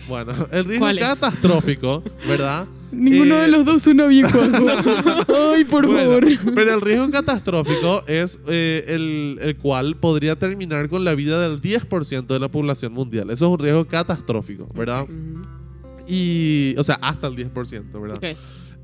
Bueno, 0.08 0.34
el 0.52 0.66
riesgo 0.66 0.86
catastrófico, 1.00 2.04
¿verdad? 2.28 2.68
Ninguno 2.92 3.36
Eh, 3.36 3.42
de 3.42 3.48
los 3.50 3.66
dos 3.66 3.84
suena 3.84 4.08
bien. 4.08 4.26
Ay, 5.54 5.66
por 5.66 5.86
Bueno, 5.86 6.04
favor. 6.12 6.26
Pero 6.56 6.74
el 6.74 6.82
riesgo 6.82 7.12
catastrófico 7.12 8.02
es 8.08 8.40
eh, 8.48 8.86
el, 8.88 9.40
el 9.42 9.58
cual 9.58 9.98
podría 9.98 10.38
terminar 10.38 10.88
con 10.88 11.04
la 11.04 11.14
vida 11.14 11.40
del 11.42 11.60
10% 11.60 12.26
de 12.28 12.40
la 12.40 12.48
población 12.48 12.94
mundial. 12.94 13.30
Eso 13.30 13.46
es 13.48 13.52
un 13.52 13.60
riesgo 13.60 13.86
catastrófico, 13.86 14.68
¿verdad? 14.74 15.06
Y, 16.08 16.76
o 16.78 16.84
sea, 16.84 16.96
hasta 17.02 17.28
el 17.28 17.36
10%, 17.36 18.02
¿verdad? 18.02 18.18
Ok. 18.18 18.38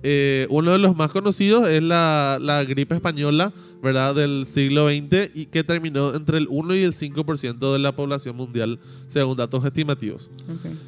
Eh, 0.06 0.48
uno 0.50 0.72
de 0.72 0.80
los 0.80 0.96
más 0.98 1.12
conocidos 1.12 1.68
es 1.70 1.82
la, 1.82 2.38
la 2.42 2.64
gripe 2.66 2.94
española, 2.96 3.54
¿verdad? 3.82 4.14
Del 4.14 4.46
siglo 4.46 4.90
XX 4.90 5.32
y 5.34 5.46
que 5.46 5.64
terminó 5.64 6.14
entre 6.14 6.38
el 6.40 6.48
1 6.50 6.76
y 6.76 6.82
el 6.82 6.94
5% 6.94 7.72
de 7.74 7.80
la 7.80 7.96
población 7.96 8.36
mundial, 8.36 8.80
según 9.08 9.38
datos 9.38 9.64
estimativos, 9.66 10.30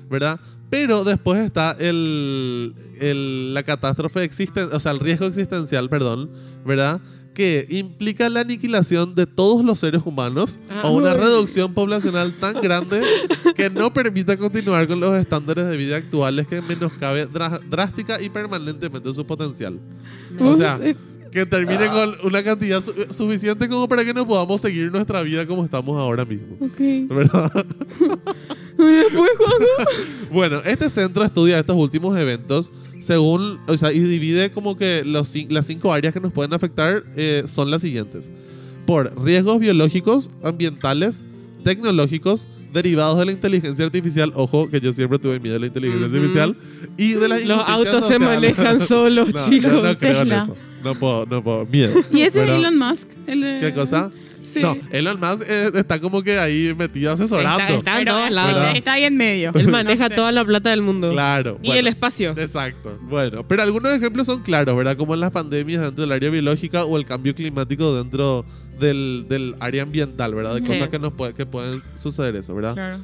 ¿verdad? 0.09 0.39
Pero 0.69 1.03
después 1.05 1.39
está 1.39 1.75
el, 1.79 2.73
el- 2.99 3.53
la 3.53 3.63
catástrofe 3.63 4.23
existen, 4.23 4.67
o 4.73 4.79
sea, 4.79 4.91
el 4.91 4.99
riesgo 4.99 5.25
existencial, 5.27 5.89
perdón, 5.89 6.29
¿verdad? 6.65 6.99
Que 7.35 7.67
implica 7.69 8.27
la 8.29 8.39
aniquilación 8.39 9.13
de 9.13 9.27
todos 9.27 9.63
los 9.63 9.77
seres 9.77 10.01
humanos 10.05 10.57
Ah. 10.69 10.81
o 10.85 10.91
una 10.95 11.13
Uy. 11.13 11.19
reducción 11.19 11.73
poblacional 11.73 12.33
tan 12.33 12.59
grande 12.61 13.01
que 13.55 13.69
no 13.69 13.93
permita 13.93 14.35
continuar 14.37 14.87
con 14.87 14.99
los 14.99 15.13
estándares 15.15 15.67
de 15.67 15.77
vida 15.77 15.97
actuales 15.97 16.47
que 16.47 16.61
menoscabe 16.61 17.27
drástica 17.69 18.19
y 18.21 18.29
permanentemente 18.29 19.13
su 19.13 19.25
potencial. 19.27 19.79
O 20.39 20.55
sea, 20.55 20.79
que 21.31 21.45
termine 21.45 21.87
con 21.89 22.15
una 22.23 22.41
cantidad 22.41 22.81
su- 22.81 22.93
suficiente 23.13 23.67
como 23.67 23.87
para 23.89 24.05
que 24.05 24.13
no 24.13 24.25
podamos 24.25 24.61
seguir 24.61 24.89
nuestra 24.89 25.21
vida 25.21 25.45
como 25.45 25.65
estamos 25.65 25.97
ahora 25.97 26.23
mismo. 26.23 26.55
Ok. 26.61 26.79
¿Verdad? 27.09 27.51
Después. 28.77 29.29
Bueno, 30.31 30.59
este 30.65 30.89
centro 30.89 31.23
estudia 31.23 31.59
estos 31.59 31.75
últimos 31.77 32.17
eventos 32.17 32.71
según, 33.05 33.59
o 33.67 33.77
sea, 33.77 33.91
y 33.93 33.99
divide 33.99 34.49
como 34.51 34.75
que 34.75 35.03
los, 35.05 35.31
las 35.49 35.67
cinco 35.67 35.93
áreas 35.93 36.13
que 36.13 36.19
nos 36.19 36.31
pueden 36.31 36.53
afectar 36.53 37.03
eh, 37.15 37.43
son 37.45 37.69
las 37.69 37.81
siguientes. 37.83 38.31
Por 38.87 39.11
riesgos 39.23 39.59
biológicos, 39.59 40.29
ambientales, 40.43 41.21
tecnológicos, 41.63 42.45
derivados 42.73 43.17
de 43.19 43.25
la 43.25 43.31
inteligencia 43.31 43.85
artificial, 43.85 44.31
ojo, 44.35 44.69
que 44.69 44.79
yo 44.81 44.91
siempre 44.93 45.17
tuve 45.19 45.39
miedo 45.39 45.53
de 45.53 45.59
la 45.61 45.67
inteligencia 45.67 46.07
Ujú. 46.07 46.15
artificial, 46.15 46.57
y 46.97 47.13
de 47.13 47.27
las 47.27 47.45
Los 47.45 47.61
autos 47.67 48.07
se 48.07 48.19
manejan 48.19 48.79
solos, 48.87 49.33
No, 49.33 49.49
chicos. 49.49 49.71
yo 49.71 49.81
no 49.83 49.95
creo 49.97 50.21
en 50.21 50.27
Tesla. 50.29 50.43
eso. 50.43 50.55
No 50.83 50.95
puedo, 50.95 51.25
no 51.25 51.43
puedo. 51.43 51.65
Miedo. 51.65 51.93
Y 52.11 52.17
ese 52.21 52.27
es 52.27 52.35
¿Verdad? 52.35 52.57
Elon 52.59 52.77
Musk. 52.77 53.07
el 53.27 53.41
de- 53.41 53.59
¿Qué 53.61 53.73
cosa? 53.73 54.11
Sí. 54.55 54.61
No, 54.61 54.77
Elon 54.91 55.19
Musk 55.19 55.43
eh, 55.49 55.69
está 55.75 55.99
como 55.99 56.23
que 56.23 56.39
ahí 56.39 56.73
metido 56.77 57.11
asesorando. 57.11 57.59
Está, 57.61 57.73
está 57.75 57.91
en 57.91 57.97
Pero 57.99 58.11
todos 58.13 58.23
está- 58.29 58.33
lados. 58.35 58.67
está 58.75 58.93
ahí 58.93 59.03
en 59.03 59.17
medio. 59.17 59.51
Él 59.53 59.67
maneja 59.67 60.03
No 60.05 60.09
sé. 60.09 60.15
toda 60.15 60.31
la 60.31 60.45
plata 60.45 60.69
del 60.69 60.81
mundo. 60.81 61.11
Claro. 61.11 61.59
Y 61.61 61.67
bueno. 61.67 61.79
el 61.81 61.87
espacio. 61.87 62.31
Exacto. 62.37 62.97
Bueno, 63.03 63.45
pero 63.47 63.63
algunos 63.63 63.91
ejemplos 63.91 64.27
son 64.27 64.41
claros, 64.43 64.75
¿verdad? 64.77 64.95
Como 64.95 65.13
en 65.13 65.19
las 65.19 65.31
pandemias 65.31 65.81
dentro 65.81 66.03
del 66.03 66.11
área 66.13 66.29
biológica 66.29 66.85
o 66.85 66.97
el 66.97 67.05
cambio 67.05 67.35
climático 67.35 67.93
dentro 67.95 68.45
del, 68.79 69.25
del 69.29 69.55
área 69.59 69.83
ambiental, 69.83 70.33
¿verdad? 70.33 70.53
De 70.55 70.61
Sí. 70.61 70.67
cosas 70.67 70.87
que, 70.87 70.99
nos 70.99 71.11
puede- 71.13 71.33
que 71.33 71.45
pueden 71.45 71.81
suceder 71.97 72.35
eso, 72.37 72.55
¿verdad? 72.55 72.73
Claro. 72.73 72.99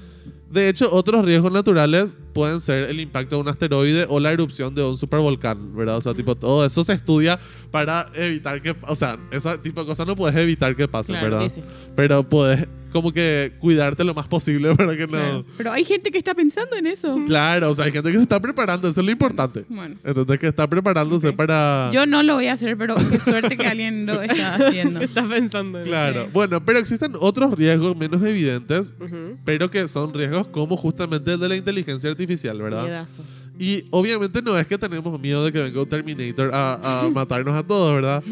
De 0.50 0.68
hecho, 0.70 0.94
otros 0.94 1.24
riesgos 1.26 1.52
naturales 1.52 2.14
pueden 2.34 2.62
ser 2.62 2.90
el 2.90 3.00
impacto 3.00 3.36
de 3.36 3.42
un 3.42 3.48
asteroide 3.50 4.06
o 4.10 4.20
la 4.20 4.32
erupción 4.32 4.74
de 4.76 4.84
un 4.84 4.98
supervolcán, 4.98 5.76
¿verdad? 5.76 5.98
O 5.98 6.02
sea, 6.02 6.14
tipo, 6.14 6.36
todo 6.36 6.66
eso 6.66 6.84
se 6.84 6.94
estudia 6.94 7.40
para 7.72 8.08
evitar 8.16 8.62
que, 8.62 8.76
o 8.88 8.96
sea, 8.96 9.18
ese 9.32 9.58
tipo 9.60 9.82
de 9.82 9.88
cosas 9.88 10.08
no 10.08 10.16
puedes 10.16 10.36
evitar 10.38 10.76
que 10.76 10.88
pasen, 10.88 11.16
Claro, 11.16 11.30
¿verdad? 11.38 11.52
sí, 11.54 11.62
sí. 11.62 11.68
Pero 11.96 12.28
puedes 12.28 12.68
como 12.92 13.14
que 13.14 13.54
cuidarte 13.60 14.04
lo 14.04 14.14
más 14.14 14.28
posible 14.28 14.76
para 14.76 14.98
que 14.98 15.08
no... 15.08 15.46
Pero 15.58 15.72
hay 15.72 15.86
gente 15.86 16.12
que 16.12 16.18
está 16.18 16.36
pensando 16.36 16.76
en 16.76 16.88
eso. 16.88 17.18
Claro, 17.26 17.70
o 17.70 17.76
sea, 17.76 17.86
hay 17.86 17.92
gente 17.94 18.12
que 18.12 18.18
se 18.18 18.24
está 18.24 18.38
preparando, 18.42 18.90
eso 18.90 19.00
es 19.00 19.06
lo 19.06 19.12
importante. 19.14 19.64
Bueno. 19.70 19.96
Entonces, 20.04 20.38
que 20.40 20.48
está 20.48 20.68
preparándose 20.70 21.30
Ok. 21.30 21.36
para... 21.38 21.90
Yo 21.94 22.06
no 22.06 22.22
lo 22.22 22.34
voy 22.36 22.48
a 22.48 22.54
hacer, 22.54 22.78
pero 22.78 22.96
qué 23.10 23.18
suerte 23.18 23.56
que 23.56 23.66
alguien 23.66 24.06
lo 24.06 24.22
está 24.22 24.56
haciendo. 24.56 25.00
Estás 25.02 25.26
pensando 25.28 25.80
en 25.80 25.86
Claro, 25.86 26.24
Sí. 26.24 26.30
bueno, 26.34 26.66
pero 26.66 26.80
existen 26.80 27.14
otros 27.18 27.58
riesgos 27.58 27.96
menos 27.96 28.22
evidentes, 28.24 28.94
Ujú. 29.00 29.38
pero 29.46 29.72
que 29.72 29.88
son 29.88 30.14
riesgos 30.14 30.48
como 30.50 30.76
justamente 30.76 31.32
el 31.32 31.40
de 31.40 31.48
la 31.48 31.56
inteligencia 31.56 32.10
artificial, 32.10 32.21
¿verdad? 32.58 32.84
Miedazo. 32.84 33.24
Y 33.60 33.86
obviamente 33.92 34.42
no 34.42 34.58
es 34.58 34.66
que 34.68 34.78
tenemos 34.78 35.20
miedo 35.20 35.46
de 35.46 35.52
que 35.52 35.60
venga 35.60 35.82
un 35.82 35.90
Terminator 35.90 36.52
a, 36.54 37.06
a 37.06 37.10
matarnos 37.14 37.56
a 37.56 37.64
todos, 37.64 37.94
¿verdad? 37.94 38.24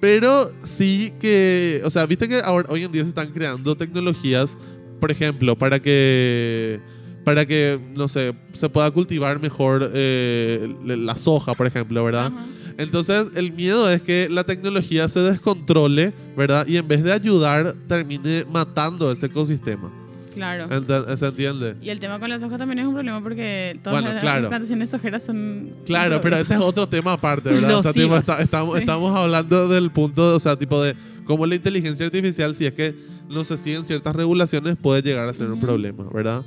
Pero 0.00 0.50
sí 0.62 1.12
que, 1.20 1.80
o 1.84 1.90
sea, 1.90 2.06
viste 2.06 2.28
que 2.28 2.40
ahora, 2.40 2.68
hoy 2.70 2.82
en 2.82 2.90
día 2.90 3.02
se 3.02 3.10
están 3.10 3.30
creando 3.30 3.76
tecnologías, 3.76 4.58
por 4.98 5.10
ejemplo, 5.10 5.56
para 5.56 5.80
que, 5.80 6.80
para 7.24 7.46
que, 7.46 7.78
no 7.96 8.08
sé, 8.08 8.34
se 8.52 8.68
pueda 8.68 8.90
cultivar 8.90 9.40
mejor 9.40 9.90
eh, 9.94 10.74
la 10.84 11.14
soja, 11.16 11.54
por 11.54 11.66
ejemplo, 11.66 12.04
¿verdad? 12.04 12.26
Ajá. 12.26 12.46
Entonces, 12.78 13.30
el 13.34 13.52
miedo 13.52 13.90
es 13.90 14.02
que 14.02 14.28
la 14.28 14.44
tecnología 14.44 15.08
se 15.08 15.20
descontrole, 15.20 16.12
¿verdad? 16.36 16.66
Y 16.66 16.76
en 16.76 16.88
vez 16.88 17.02
de 17.02 17.12
ayudar, 17.12 17.74
termine 17.86 18.44
matando 18.50 19.10
ese 19.12 19.26
ecosistema. 19.26 19.92
Claro. 20.34 20.68
Ent- 20.68 21.16
¿Se 21.16 21.26
entiende? 21.26 21.76
Y 21.82 21.90
el 21.90 22.00
tema 22.00 22.18
con 22.20 22.28
las 22.30 22.42
hojas 22.42 22.58
también 22.58 22.78
es 22.80 22.86
un 22.86 22.94
problema 22.94 23.22
porque 23.22 23.78
todas 23.82 24.00
Bueno, 24.00 24.14
las 24.14 24.22
claro. 24.22 24.48
plantaciones 24.48 24.90
sojeras 24.90 25.24
son... 25.24 25.70
Claro, 25.84 26.20
pero 26.20 26.36
ese 26.36 26.54
es 26.54 26.60
otro 26.60 26.88
tema 26.88 27.12
aparte, 27.14 27.50
¿verdad? 27.50 27.78
O 27.78 27.82
sea, 27.82 27.92
tipo, 27.92 28.16
está- 28.16 28.40
estamos, 28.42 28.74
Sí. 28.74 28.80
estamos 28.80 29.14
hablando 29.16 29.68
del 29.68 29.90
punto, 29.90 30.36
o 30.36 30.40
sea, 30.40 30.56
tipo 30.56 30.82
de 30.82 30.94
cómo 31.24 31.46
la 31.46 31.54
inteligencia 31.54 32.06
artificial, 32.06 32.54
si 32.54 32.66
es 32.66 32.72
que 32.72 32.94
no 33.28 33.44
se 33.44 33.56
siguen 33.56 33.84
ciertas 33.84 34.14
regulaciones, 34.16 34.76
puede 34.76 35.02
llegar 35.02 35.28
a 35.28 35.32
ser 35.32 35.50
un 35.50 35.60
problema, 35.60 36.04
¿verdad? 36.12 36.42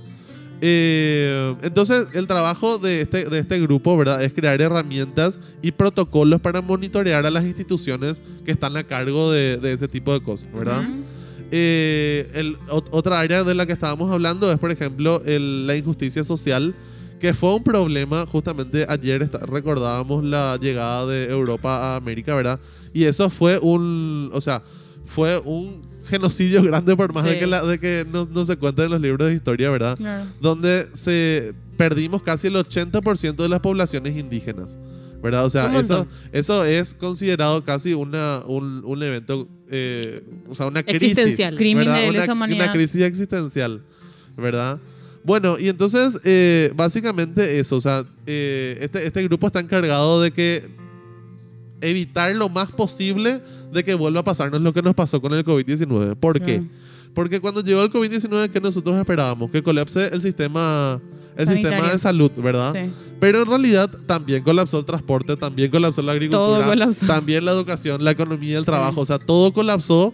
Eh, 0.62 1.54
entonces, 1.63 2.08
el 2.13 2.28
trabajo 2.28 2.78
de 2.78 3.02
este, 3.02 3.26
de 3.26 3.39
este 3.39 3.60
grupo, 3.60 3.98
¿verdad? 3.98 4.24
Es 4.24 4.34
crear 4.34 4.60
herramientas 4.62 5.39
y 5.62 5.71
protocolos 5.71 6.39
para 6.41 6.62
monitorear 6.62 7.26
a 7.26 7.32
las 7.32 7.43
instituciones 7.43 8.21
que 8.45 8.52
están 8.52 8.76
a 8.78 8.84
cargo 8.84 9.32
de, 9.32 9.58
de 9.58 9.74
ese 9.74 9.88
tipo 9.88 10.13
de 10.13 10.21
cosas, 10.21 10.52
¿verdad? 10.54 10.82
Ujú. 10.82 11.04
Eh, 11.58 12.30
el, 12.34 12.58
ot- 12.68 12.89
otra 12.91 13.18
área 13.22 13.46
de 13.46 13.56
la 13.56 13.65
que 13.65 13.72
estábamos 13.72 14.12
hablando 14.12 14.52
es, 14.52 14.60
por 14.60 14.72
ejemplo, 14.72 15.22
el- 15.26 15.65
la 15.65 15.78
injusticia 15.78 16.22
social, 16.26 16.76
que 17.18 17.34
fue 17.34 17.56
un 17.56 17.63
problema. 17.63 18.26
Justamente 18.26 18.86
ayer 18.89 19.22
esta- 19.22 19.38
recordábamos 19.46 20.22
la 20.26 20.58
llegada 20.62 21.06
de 21.06 21.30
Europa 21.32 21.94
a 21.94 21.96
América, 21.96 22.36
¿verdad? 22.36 22.60
Y 22.94 23.06
eso 23.06 23.30
fue 23.30 23.58
un, 23.62 24.30
o 24.34 24.41
sea, 24.41 24.63
fue 25.06 25.38
un 25.46 25.82
genocidio 26.04 26.62
grande 26.62 26.94
por 26.98 27.13
más 27.13 27.24
de 27.24 27.32
Sí. 27.34 27.39
que, 27.39 27.48
la- 27.48 27.63
de 27.65 27.80
que 27.80 28.06
no, 28.12 28.28
no 28.30 28.44
se 28.44 28.58
cuenta 28.58 28.84
en 28.84 28.91
los 28.91 29.00
libros 29.00 29.30
de 29.30 29.36
historia, 29.36 29.70
¿verdad? 29.70 29.98
Donde 30.41 30.86
se 30.94 31.54
perdimos 31.78 32.22
casi 32.22 32.48
el 32.48 32.56
80% 32.58 33.44
de 33.44 33.50
las 33.50 33.62
poblaciones 33.62 34.18
indígenas. 34.18 34.78
¿Verdad? 35.26 35.46
O 35.46 35.50
sea, 35.50 35.80
eso, 35.80 36.08
eso 36.32 36.64
es 36.66 36.94
considerado 36.94 37.64
casi 37.64 37.96
una, 37.96 38.44
un, 38.46 38.84
un 38.86 39.02
evento, 39.02 39.48
eh, 39.72 40.22
o 40.48 40.54
sea, 40.54 40.68
una 40.68 40.84
crisis. 40.84 41.18
Existencial. 41.18 41.56
Crimen 41.56 41.86
¿verdad? 41.86 42.28
de 42.28 42.54
una, 42.54 42.72
crisis 42.72 43.02
existencial, 43.02 43.82
¿verdad? 44.38 44.80
Bueno, 45.24 45.58
y 45.60 45.68
entonces, 45.70 46.20
eh, 46.26 46.72
básicamente 46.76 47.58
eso, 47.58 47.78
o 47.78 47.82
sea, 47.82 48.06
eh, 48.28 48.78
este, 48.82 49.08
este 49.08 49.24
grupo 49.24 49.48
está 49.48 49.62
encargado 49.62 50.22
de 50.22 50.30
que 50.30 50.70
evitar 51.82 52.36
lo 52.36 52.48
más 52.50 52.72
posible 52.72 53.42
de 53.74 53.84
que 53.84 53.96
vuelva 53.96 54.20
a 54.20 54.24
pasarnos 54.24 54.62
lo 54.62 54.74
que 54.74 54.84
nos 54.84 54.94
pasó 54.94 55.20
con 55.22 55.34
el 55.34 55.44
COVID-19. 55.44 56.18
¿Por 56.18 56.40
qué? 56.40 56.62
Porque 57.15 57.39
cuando 57.41 57.62
llegó 57.62 57.82
el 57.82 57.89
COVID-19, 57.89 58.51
¿qué 58.51 58.60
nosotros 58.62 58.95
esperábamos? 58.99 59.49
Que 59.49 59.63
colapse 59.63 60.08
el 60.13 60.21
sistema, 60.21 61.01
el 61.36 61.47
sistema 61.47 61.91
de 61.91 61.97
salud, 61.97 62.30
¿verdad? 62.38 62.73
Sí. 62.75 62.91
Pero 63.19 63.41
en 63.41 63.47
realidad 63.47 63.89
también 64.06 64.43
colapsó 64.43 64.78
el 64.80 64.86
transporte, 64.86 65.36
también 65.38 65.71
colapsó 65.71 66.01
la 66.04 66.12
agricultura, 66.12 66.45
Todo 66.60 66.65
colapsó. 66.69 67.06
también 67.08 67.45
la 67.45 67.51
educación, 67.51 68.04
la 68.04 68.12
economía, 68.12 68.58
el 68.58 68.63
Sí. 68.63 68.67
trabajo, 68.67 69.01
o 69.01 69.06
sea, 69.06 69.17
todo 69.17 69.51
colapsó 69.54 70.13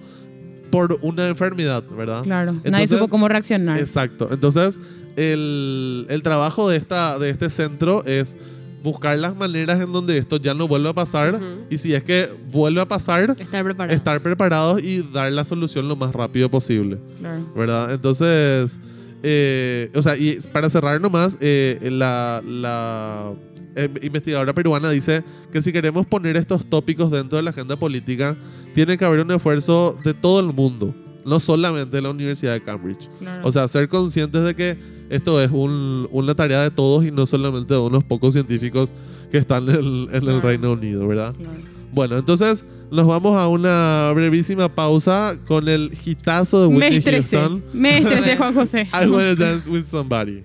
por 0.70 0.98
una 1.02 1.28
enfermedad, 1.28 1.84
¿verdad? 1.98 2.24
Claro. 2.24 2.52
Nadie 2.54 2.62
Entonces- 2.66 2.90
supo 3.00 3.10
cómo 3.10 3.28
reaccionar. 3.28 3.78
Exacto. 3.80 4.30
Entonces, 4.32 4.78
el, 5.18 6.06
el 6.10 6.24
trabajo 6.24 6.70
de, 6.70 6.78
esta, 6.78 7.20
de 7.20 7.30
este 7.32 7.50
centro 7.50 8.06
es 8.06 8.38
buscar 8.84 9.18
las 9.20 9.36
maneras 9.36 9.80
en 9.82 9.92
donde 9.92 10.18
esto 10.18 10.38
ya 10.38 10.54
no 10.54 10.68
vuelva 10.68 10.90
a 10.90 10.94
pasar 10.94 11.36
Ujú. 11.36 11.46
y 11.70 11.78
si 11.78 11.94
es 11.94 12.04
que 12.04 12.30
vuelve 12.52 12.82
a 12.82 12.88
pasar, 12.88 13.36
Estar 13.40 13.64
preparado. 13.64 13.94
estar 13.96 14.22
preparados 14.22 14.84
y 14.84 15.02
dar 15.14 15.32
la 15.32 15.46
solución 15.46 15.88
lo 15.88 15.96
más 15.96 16.14
rápido 16.14 16.50
posible. 16.50 16.98
Claro. 17.20 17.46
¿verdad? 17.56 17.92
Entonces, 17.94 18.78
eh, 19.24 19.92
o 19.94 20.02
sea, 20.02 20.18
y 20.18 20.40
para 20.52 20.70
cerrar 20.70 21.00
nomás, 21.00 21.38
eh, 21.42 21.78
la, 21.92 22.42
la 22.46 23.34
eh, 23.76 23.90
investigadora 24.02 24.54
peruana 24.54 24.90
dice 24.90 25.24
que 25.52 25.62
si 25.62 25.72
queremos 25.72 26.06
poner 26.08 26.36
estos 26.38 26.66
tópicos 26.66 27.12
dentro 27.12 27.38
de 27.38 27.44
la 27.44 27.52
agenda 27.52 27.76
política, 27.76 28.36
tiene 28.74 28.98
que 28.98 29.06
haber 29.06 29.20
un 29.20 29.32
esfuerzo 29.32 29.98
de 30.04 30.14
todo 30.14 30.40
el 30.40 30.48
mundo, 30.48 30.96
no 31.26 31.40
solamente 31.40 31.98
de 31.98 32.02
la 32.02 32.10
Universidad 32.10 32.54
de 32.54 32.64
Cambridge. 32.64 33.08
claro. 33.20 33.48
O 33.48 33.52
sea, 33.52 33.68
ser 33.68 33.88
conscientes 33.88 34.44
de 34.44 34.56
que 34.56 34.78
esto 35.12 35.42
es 35.42 35.52
un- 35.52 36.08
una 36.12 36.34
tarea 36.34 36.62
de 36.64 36.72
todos 36.72 37.06
y 37.06 37.12
no 37.12 37.26
solamente 37.26 37.74
de 37.74 37.80
unos 37.80 38.04
pocos 38.04 38.34
científicos 38.34 38.92
que 39.30 39.38
están 39.38 39.70
en 39.70 39.76
el, 39.76 40.08
en 40.10 40.16
el 40.16 40.22
Claro. 40.22 40.42
Reino 40.42 40.72
Unido, 40.74 41.08
¿verdad? 41.08 41.36
Claro. 41.36 41.52
Bueno, 41.94 42.18
entonces 42.18 42.66
nos 42.90 43.06
vamos 43.06 43.38
a 43.38 43.48
una 43.48 44.12
brevísima 44.16 44.68
pausa 44.74 45.38
con 45.48 45.68
el 45.68 45.92
hitazo 46.06 46.62
de 46.64 46.68
Me 46.70 46.76
Whitney 46.76 46.98
estresé. 46.98 47.38
Houston. 47.38 47.64
Me 47.74 47.98
estresé, 47.98 48.36
Juan 48.38 48.54
José. 48.54 48.88
I 48.94 49.08
wanna 49.08 49.36
dance 49.36 49.70
with 49.70 49.84
somebody. 49.90 50.44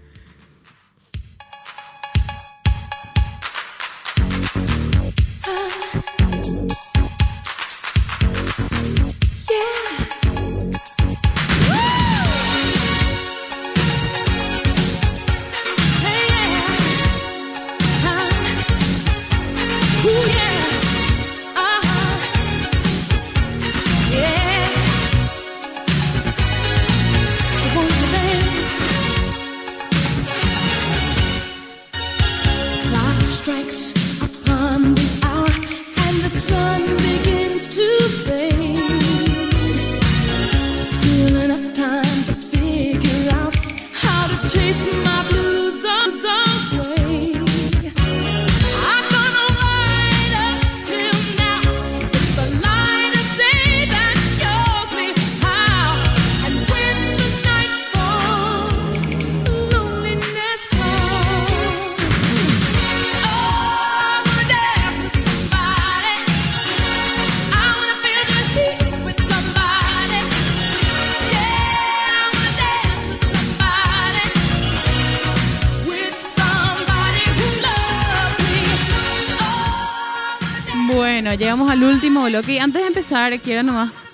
Llegamos 81.38 81.70
al 81.70 81.82
último 81.82 82.24
bloque 82.24 82.54
y 82.54 82.58
antes 82.58 82.80
de 82.82 82.88
empezar 82.88 83.38
quiero 83.40 83.62
nomás 83.62 84.06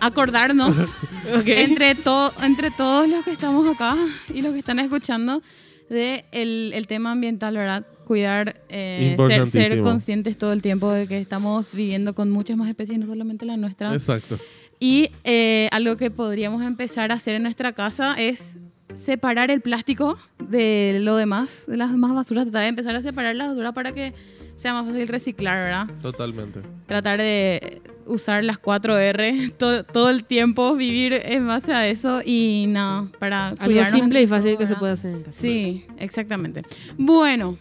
acordarnos 0.00 0.76
Ok. 1.34 1.46
entre, 1.48 1.94
to- 1.96 2.32
entre 2.42 2.70
todos 2.70 3.08
los 3.08 3.24
que 3.24 3.32
estamos 3.32 3.66
acá 3.74 3.96
y 4.32 4.42
los 4.42 4.52
que 4.52 4.60
están 4.60 4.78
escuchando 4.78 5.42
de 5.90 6.24
el, 6.32 6.72
el 6.74 6.86
tema 6.86 7.12
ambiental, 7.12 7.54
¿verdad? 7.56 7.84
Cuidar, 8.04 8.60
eh, 8.68 9.16
ser, 9.28 9.48
ser 9.48 9.82
conscientes 9.82 10.38
todo 10.38 10.52
el 10.52 10.62
tiempo 10.62 10.90
de 10.92 11.08
que 11.08 11.18
estamos 11.20 11.74
viviendo 11.74 12.14
con 12.14 12.30
muchas 12.30 12.56
más 12.56 12.68
especies, 12.68 12.98
no 13.00 13.06
solamente 13.06 13.44
la 13.44 13.56
nuestra. 13.56 13.92
Exacto. 13.92 14.38
Y 14.78 15.10
eh, 15.24 15.68
algo 15.72 15.96
que 15.96 16.10
podríamos 16.12 16.62
empezar 16.62 17.10
a 17.10 17.16
hacer 17.16 17.34
en 17.34 17.42
nuestra 17.42 17.72
casa 17.72 18.14
es 18.16 18.56
separar 18.94 19.50
el 19.50 19.60
plástico 19.60 20.16
de 20.38 20.98
lo 21.02 21.16
demás, 21.16 21.64
de 21.66 21.76
las 21.76 21.90
demás 21.90 22.14
basuras, 22.14 22.44
tratar 22.44 22.62
de 22.62 22.68
empezar 22.68 22.94
a 22.94 23.00
separar 23.02 23.34
la 23.34 23.48
basura 23.48 23.72
para 23.72 23.90
que 23.92 24.14
sea 24.56 24.72
más 24.72 24.86
fácil 24.86 25.06
reciclar, 25.08 25.58
¿verdad? 25.86 26.00
Totalmente. 26.02 26.60
Tratar 26.86 27.18
de, 27.20 27.82
usar 28.06 28.42
las 28.44 28.60
4R 28.60 29.52
to- 29.58 29.84
todo 29.84 30.10
el 30.10 30.24
tiempo, 30.24 30.74
vivir 30.76 31.12
en 31.12 31.46
base 31.46 31.72
a 31.72 31.88
eso 31.88 32.20
y 32.24 32.66
nada, 32.68 33.08
para 33.18 33.48
Algo 33.48 33.84
simple 33.84 34.22
y 34.22 34.26
fácil 34.26 34.56
que 34.56 34.66
se 34.66 34.76
puede 34.76 34.92
hacer 34.92 35.12
en 35.12 35.22
casa. 35.22 35.40
Sí, 35.40 35.84
exactamente. 35.98 36.62
Bueno, 36.96 37.58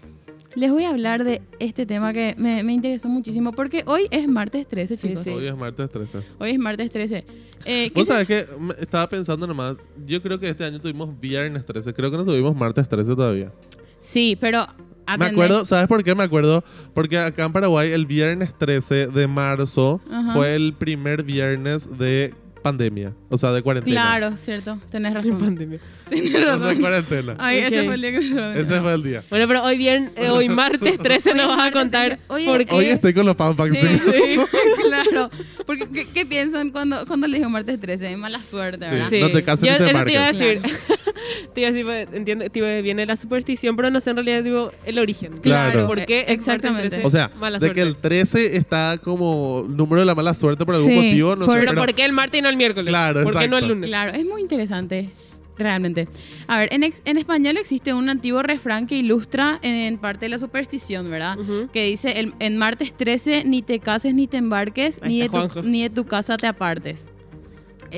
les 0.55 0.71
voy 0.71 0.85
a 0.85 0.89
hablar 0.91 1.23
de 1.23 1.41
este 1.59 1.85
tema 1.85 2.13
que 2.13 2.33
me, 2.37 2.63
me 2.63 2.73
interesó 2.73 3.09
muchísimo 3.09 3.51
porque 3.51 3.83
hoy 3.87 4.07
es 4.11 4.27
martes 4.27 4.67
13, 4.67 4.95
Sí, 4.95 5.07
chicos. 5.09 5.23
sí. 5.23 5.31
Hoy 5.31 5.47
es 5.47 5.55
martes 5.57 5.89
13. 5.91 6.19
Hoy 6.39 6.51
es 6.51 6.59
martes 6.59 6.89
13. 6.91 7.25
Eh, 7.65 7.89
¿qué 7.89 7.91
Vos 7.93 8.07
sabés 8.07 8.27
que 8.27 8.45
estaba 8.79 9.09
pensando 9.09 9.45
nomás, 9.47 9.75
yo 10.05 10.21
creo 10.21 10.39
que 10.39 10.47
este 10.47 10.63
año 10.63 10.79
tuvimos 10.79 11.19
viernes 11.19 11.65
13, 11.65 11.93
creo 11.93 12.11
que 12.11 12.17
no 12.17 12.23
tuvimos 12.23 12.55
martes 12.55 12.87
13 12.87 13.15
todavía. 13.15 13.51
Sí, 13.99 14.37
pero... 14.39 14.65
Me 15.17 15.25
acuerdo, 15.25 15.65
¿sabes 15.65 15.87
por 15.87 16.03
qué 16.03 16.15
me 16.15 16.23
acuerdo? 16.23 16.63
Porque 16.93 17.17
acá 17.17 17.45
en 17.45 17.53
Paraguay 17.53 17.91
el 17.91 18.05
viernes 18.05 18.53
13 18.57 19.07
de 19.07 19.27
marzo 19.27 20.01
Ajá. 20.11 20.33
fue 20.33 20.55
el 20.55 20.73
primer 20.73 21.23
viernes 21.23 21.97
de 21.97 22.33
pandemia, 22.63 23.13
o 23.29 23.37
sea, 23.37 23.51
de 23.51 23.61
cuarentena. 23.61 24.01
Claro, 24.01 24.37
cierto, 24.37 24.79
tenés 24.89 25.13
razón. 25.13 25.37
Pandemia. 25.37 25.79
tenés 26.09 26.29
O 26.29 26.31
sea, 26.31 26.39
de 26.39 26.45
razón. 26.45 26.79
cuarentena. 26.81 27.35
Ay, 27.37 27.59
ese 27.59 27.79
Ok. 27.81 27.85
fue 27.85 27.93
el 27.93 28.01
día 28.01 28.11
que 28.11 28.19
me 28.19 28.59
Ese 28.59 28.81
fue 28.81 28.93
el 28.95 29.03
día. 29.03 29.23
Bueno, 29.29 29.47
pero 29.47 29.63
hoy, 29.63 29.77
bien, 29.77 30.11
eh, 30.15 30.29
hoy 30.29 30.49
martes 30.49 30.97
13 30.97 31.33
Hoy 31.33 31.37
nos 31.37 31.47
vas 31.49 31.67
a 31.67 31.71
contar 31.71 32.07
13. 32.17 32.23
Hoy 32.27 32.45
por 32.45 32.65
qué. 32.65 32.73
Hoy 32.75 32.85
estoy 32.85 33.13
con 33.13 33.27
los 33.27 33.35
pan 33.35 33.55
Sí, 33.55 33.99
sí, 33.99 34.39
claro. 34.83 35.29
Porque, 35.67 35.87
¿qué, 35.89 36.07
qué 36.11 36.25
piensan 36.25 36.71
cuando, 36.71 37.05
cuando 37.05 37.27
les 37.27 37.39
digo 37.41 37.51
martes 37.51 37.79
13? 37.79 38.17
Mala 38.17 38.43
suerte, 38.43 38.89
¿verdad? 38.89 39.09
Sí. 39.11 39.19
No 39.21 39.29
te 39.29 39.43
cases 39.43 39.63
Yo 39.63 39.71
ni 39.73 39.77
te 39.77 39.91
eso 39.91 40.03
te 40.03 40.11
iba 40.11 40.23
a 40.25 40.31
decir. 40.31 40.61
te 41.53 41.61
iba 41.61 41.99
entiendo, 42.01 42.49
tipo, 42.49 42.65
viene 42.83 43.05
la 43.05 43.15
superstición, 43.15 43.75
pero 43.75 43.89
no 43.89 43.99
sé 43.99 44.09
en 44.11 44.15
realidad 44.17 44.43
tipo, 44.43 44.71
el 44.85 44.99
origen. 44.99 45.33
Claro. 45.41 45.87
¿Por 45.87 46.05
qué? 46.05 46.21
Eh, 46.21 46.25
exactamente. 46.29 47.01
O 47.03 47.09
sea, 47.09 47.31
Mala 47.39 47.59
de 47.59 47.67
suerte. 47.67 47.81
que 47.81 47.87
el 47.87 47.95
13 47.97 48.57
está 48.57 48.97
como 49.03 49.65
número 49.67 49.99
de 50.01 50.05
la 50.05 50.15
mala 50.15 50.33
suerte 50.33 50.65
por 50.65 50.75
algún 50.75 50.89
Sí, 50.91 50.95
motivo, 50.95 51.35
no 51.35 51.45
por- 51.45 51.55
sé, 51.55 51.59
Pero, 51.61 51.71
pero 51.71 51.81
¿por 51.81 51.93
qué 51.93 52.05
el 52.05 52.13
martes 52.13 52.39
y 52.39 52.41
no 52.41 52.49
el 52.49 52.57
miércoles? 52.57 52.89
Claro, 52.89 53.23
¿Por 53.23 53.37
qué 53.37 53.47
no 53.47 53.57
el 53.57 53.67
lunes? 53.67 53.87
Claro, 53.87 54.13
es 54.13 54.25
muy 54.25 54.41
interesante, 54.41 55.09
realmente. 55.57 56.07
A 56.47 56.59
ver, 56.59 56.73
en, 56.73 56.83
ex- 56.83 57.01
en 57.05 57.17
español 57.17 57.57
existe 57.57 57.93
un 57.93 58.09
antiguo 58.09 58.43
refrán 58.43 58.87
que 58.87 58.97
ilustra 58.97 59.59
en 59.61 59.97
parte 59.97 60.25
de 60.25 60.29
la 60.29 60.39
superstición, 60.39 61.09
¿verdad? 61.09 61.39
Ujú. 61.39 61.69
Que 61.71 61.85
dice, 61.85 62.19
el- 62.19 62.33
en 62.39 62.57
martes 62.57 62.93
13 62.95 63.43
ni 63.45 63.61
te 63.61 63.79
cases 63.79 64.13
ni 64.13 64.27
te 64.27 64.37
embarques, 64.37 65.01
ni 65.01 65.21
de, 65.21 65.29
tu, 65.29 65.61
ni 65.63 65.83
de 65.83 65.89
tu 65.89 66.05
casa 66.05 66.37
te 66.37 66.47
apartes. 66.47 67.09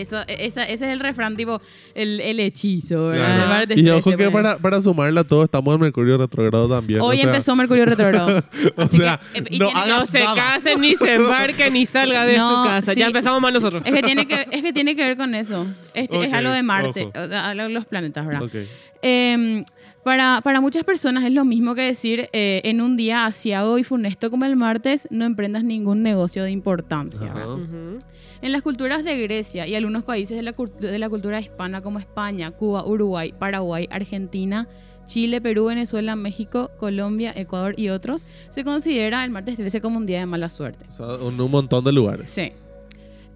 Eso, 0.01 0.17
e- 0.27 0.45
esa- 0.45 0.63
ese 0.63 0.85
es 0.85 0.91
el 0.91 0.99
refrán, 0.99 1.35
tipo, 1.35 1.61
el, 1.95 2.19
el 2.21 2.39
hechizo, 2.39 3.07
¿verdad? 3.07 3.25
Claro. 3.25 3.43
El 3.43 3.49
martes 3.49 3.77
Y 3.77 3.81
13, 3.83 3.91
ojo 3.97 4.09
que 4.11 4.15
ponele. 4.17 4.31
para, 4.31 4.57
para 4.57 4.81
sumarla 4.81 5.23
todo, 5.23 5.43
estamos 5.43 5.73
en 5.75 5.81
Mercurio 5.81 6.17
retrogrado 6.17 6.69
también. 6.69 7.01
Hoy 7.01 7.17
o 7.17 7.19
sea, 7.19 7.29
empezó 7.29 7.55
Mercurio 7.55 7.85
retrógrado. 7.85 8.43
O 8.77 8.81
Así 8.83 8.97
sea, 8.97 9.19
que, 9.33 9.39
eh, 9.39 9.43
y 9.51 9.59
no 9.59 9.67
tiene 9.67 9.83
que- 9.83 9.89
No 9.89 10.05
se 10.07 10.19
nada. 10.19 10.35
case, 10.35 10.75
ni 10.77 10.95
se 10.95 11.13
embarque, 11.15 11.71
ni 11.71 11.85
salga 11.85 12.25
de 12.25 12.37
No, 12.37 12.63
su 12.63 12.69
casa. 12.69 12.93
sí. 12.93 12.99
Ya 12.99 13.07
empezamos 13.07 13.41
mal 13.41 13.53
nosotros. 13.53 13.83
Es 13.85 13.91
que 13.91 14.01
tiene 14.01 14.27
que, 14.27 14.47
es 14.51 14.61
que, 14.61 14.73
tiene 14.73 14.95
que 14.95 15.03
ver 15.03 15.17
con 15.17 15.33
eso. 15.35 15.65
Es, 15.93 16.07
es 16.11 16.33
algo 16.33 16.51
de 16.51 16.63
Marte, 16.63 17.09
ojo. 17.13 17.25
o 17.25 17.27
sea, 17.27 17.49
algo 17.49 17.63
de 17.63 17.69
los 17.69 17.85
planetas, 17.85 18.25
¿verdad? 18.25 18.43
Ok. 18.43 18.53
Eh, 19.01 19.63
para, 20.07 20.39
para 20.41 20.61
muchas 20.61 20.85
personas 20.85 21.25
es 21.25 21.33
lo 21.33 21.43
mismo 21.43 21.75
que 21.75 21.81
decir 21.81 22.29
eh, 22.31 22.61
en 22.63 22.79
un 22.79 22.95
día 22.95 23.25
asiago 23.25 23.77
y 23.77 23.83
funesto 23.83 24.31
como 24.31 24.45
el 24.45 24.55
martes, 24.55 25.05
no 25.11 25.25
emprendas 25.25 25.65
ningún 25.65 26.01
negocio 26.01 26.43
de 26.43 26.51
importancia. 26.51 27.27
¿verdad? 27.33 27.55
Ujú. 27.55 27.99
En 28.41 28.51
las 28.53 28.61
culturas 28.61 29.03
de 29.03 29.21
Grecia 29.21 29.67
y 29.67 29.75
algunos 29.75 30.03
países 30.03 30.37
de 30.37 30.43
la, 30.43 30.55
cult- 30.55 30.77
de 30.77 30.97
la 30.97 31.09
cultura 31.09 31.41
hispana 31.41 31.81
como 31.81 31.99
España, 31.99 32.51
Cuba, 32.51 32.85
Uruguay, 32.85 33.33
Paraguay, 33.37 33.89
Argentina, 33.91 34.69
Chile, 35.07 35.41
Perú, 35.41 35.65
Venezuela, 35.65 36.15
México, 36.15 36.71
Colombia, 36.79 37.33
Ecuador 37.35 37.73
y 37.77 37.89
otros, 37.89 38.25
se 38.47 38.63
considera 38.63 39.25
el 39.25 39.29
martes 39.31 39.57
13 39.57 39.81
como 39.81 39.97
un 39.97 40.05
día 40.05 40.19
de 40.19 40.25
mala 40.25 40.47
suerte. 40.47 40.85
O 40.87 40.91
sea, 40.93 41.07
un, 41.15 41.37
un 41.41 41.51
montón 41.51 41.83
de 41.83 41.91
lugares. 41.91 42.31
Sí. 42.31 42.53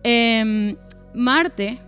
Em, 0.04 0.78
Marte 1.14 1.80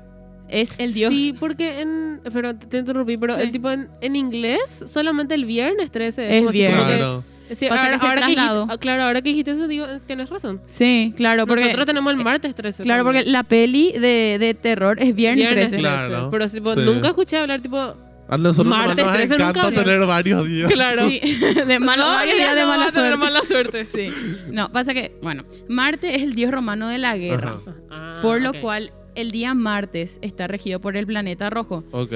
es 0.62 0.76
el 0.78 0.94
dios. 0.94 1.14
Sí, 1.14 1.34
porque 1.40 1.82
en. 1.82 2.22
Pero 2.32 2.56
te 2.56 2.78
interrumpí, 2.78 3.18
pero 3.18 3.36
Sí. 3.36 3.42
el 3.42 3.52
tipo 3.52 3.70
en, 3.72 3.90
en 4.02 4.16
inglés, 4.16 4.84
solamente 4.86 5.34
el 5.36 5.46
viernes 5.46 5.92
13 5.92 6.28
Es 6.38 6.40
como 6.42 6.52
viernes. 6.52 6.98
Claro. 6.98 7.24
es 7.44 7.50
decir, 7.50 7.70
ahora, 7.72 7.92
que 7.92 8.00
se 8.00 8.06
ahora 8.06 8.16
que 8.16 8.22
dijiste, 8.28 8.36
trasladó. 8.42 8.68
ah, 8.70 8.78
claro, 8.78 9.04
ahora 9.04 9.22
que 9.22 9.30
dijiste 9.30 9.52
eso, 9.52 9.68
digo, 9.68 9.86
eh, 9.86 10.00
tienes 10.06 10.30
razón. 10.30 10.62
Sí, 10.68 11.14
claro, 11.18 11.46
porque. 11.46 11.64
Nosotros 11.66 11.86
tenemos 11.86 12.14
el 12.14 12.24
martes 12.24 12.56
13. 12.56 12.84
Claro, 12.84 13.04
porque 13.04 13.24
la 13.26 13.44
peli 13.44 13.92
de, 13.92 14.38
de 14.40 14.54
terror 14.54 14.98
es 15.02 15.14
viernes, 15.16 15.50
13. 15.50 15.78
Claro. 15.80 16.30
Pero 16.32 16.50
tipo, 16.50 16.74
Sí. 16.76 16.82
nunca 16.86 17.10
escuché 17.10 17.38
hablar, 17.38 17.62
tipo. 17.62 17.96
A 18.30 18.38
nosotros 18.38 18.68
Martes 18.70 19.06
nos 19.06 19.14
13 19.16 19.28
nunca 19.34 19.44
encanta 19.50 19.68
hablé. 19.68 19.78
tener 19.84 20.06
varios 20.08 20.48
días. 20.48 20.72
Claro. 20.72 21.10
Sí, 21.10 21.20
de 21.68 21.80
mala, 21.82 22.06
varios 22.06 22.38
días 22.38 22.56
de 22.56 22.66
mala 22.66 22.90
suerte. 22.92 23.18
mala 23.18 23.42
suerte. 23.44 23.86
Sí. 23.86 24.08
No, 24.50 24.72
pasa 24.72 24.94
que, 24.94 25.14
bueno, 25.22 25.44
Marte 25.68 26.16
es 26.16 26.22
el 26.22 26.34
dios 26.34 26.50
romano 26.52 26.88
de 26.88 27.00
la 27.00 27.18
guerra, 27.18 27.50
Ajá. 27.50 27.76
Ah, 27.92 28.20
por 28.22 28.40
lo 28.42 28.54
cual 28.62 28.94
el 29.16 29.32
día 29.32 29.54
martes 29.54 30.20
está 30.22 30.48
regido 30.48 30.80
por 30.82 30.98
el 30.98 31.06
planeta 31.06 31.50
rojo. 31.50 31.84
Ok. 31.92 32.14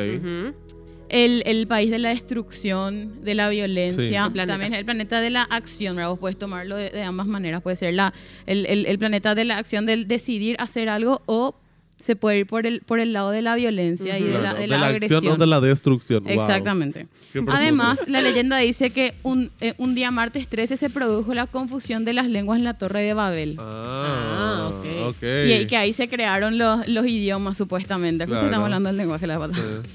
El, 1.09 1.41
el 1.45 1.67
país 1.67 1.89
de 1.89 1.99
la 1.99 2.09
destrucción, 2.09 3.23
de 3.23 3.33
la 3.33 3.47
violencia, 3.47 4.01
Sí. 4.23 4.25
El 4.27 4.31
planeta. 4.33 4.53
también 4.53 4.73
es 4.73 4.79
el 4.79 4.85
planeta 4.85 5.21
de 5.21 5.29
la 5.29 5.43
acción, 5.43 5.95
¿verdad? 5.95 6.09
Vos 6.11 6.19
puedes 6.19 6.37
tomarlo 6.37 6.75
de, 6.75 6.89
de 6.89 7.01
ambas 7.03 7.27
maneras. 7.27 7.61
Puede 7.61 7.77
ser 7.77 7.93
la, 7.93 8.13
el, 8.45 8.65
el- 8.65 8.85
el 8.85 8.99
planeta 8.99 9.33
de 9.33 9.45
la 9.45 9.57
acción 9.57 9.85
del 9.85 10.07
decidir 10.09 10.57
hacer 10.59 10.89
algo 10.89 11.21
o 11.25 11.55
se 11.99 12.15
puede 12.15 12.39
ir 12.39 12.45
por 12.47 12.65
el, 12.67 12.81
por 12.81 12.99
el 12.99 13.11
lado 13.13 13.31
de 13.31 13.41
la 13.41 13.55
violencia 13.55 14.19
y 14.19 14.23
de 14.23 14.33
la, 14.33 14.39
Claro, 14.39 14.59
de 14.59 14.67
la 14.67 14.87
agresión. 14.87 15.17
acción 15.17 15.33
o 15.33 15.37
de 15.37 15.47
la 15.47 15.59
destrucción. 15.61 16.23
Exactamente. 16.27 17.07
Además, 17.47 17.99
la 18.07 18.21
leyenda 18.21 18.57
dice 18.59 18.91
que 18.91 19.15
un, 19.23 19.51
eh, 19.61 19.73
un 19.77 19.95
día 19.95 20.11
martes 20.11 20.47
13 20.47 20.77
se 20.77 20.89
produjo 20.89 21.33
la 21.33 21.47
confusión 21.47 22.05
de 22.05 22.13
las 22.13 22.27
lenguas 22.27 22.57
en 22.59 22.63
la 22.65 22.77
Torre 22.77 23.01
de 23.01 23.13
Babel. 23.13 23.55
Ah, 23.59 24.35
Ah, 24.39 24.67
ok. 24.69 24.85
ok. 25.15 25.23
Y, 25.47 25.53
y 25.53 25.65
que 25.67 25.75
ahí 25.77 25.91
se 25.93 26.07
crearon 26.07 26.57
los, 26.57 26.87
los 26.87 27.05
idiomas, 27.07 27.57
supuestamente. 27.57 28.25
Justo 28.25 28.33
Claro. 28.39 28.47
estamos 28.47 28.65
hablando 28.65 28.87
del 28.89 28.97
lenguaje 28.97 29.25
la 29.27 29.39
pasada. 29.39 29.81
Sí. 29.83 29.89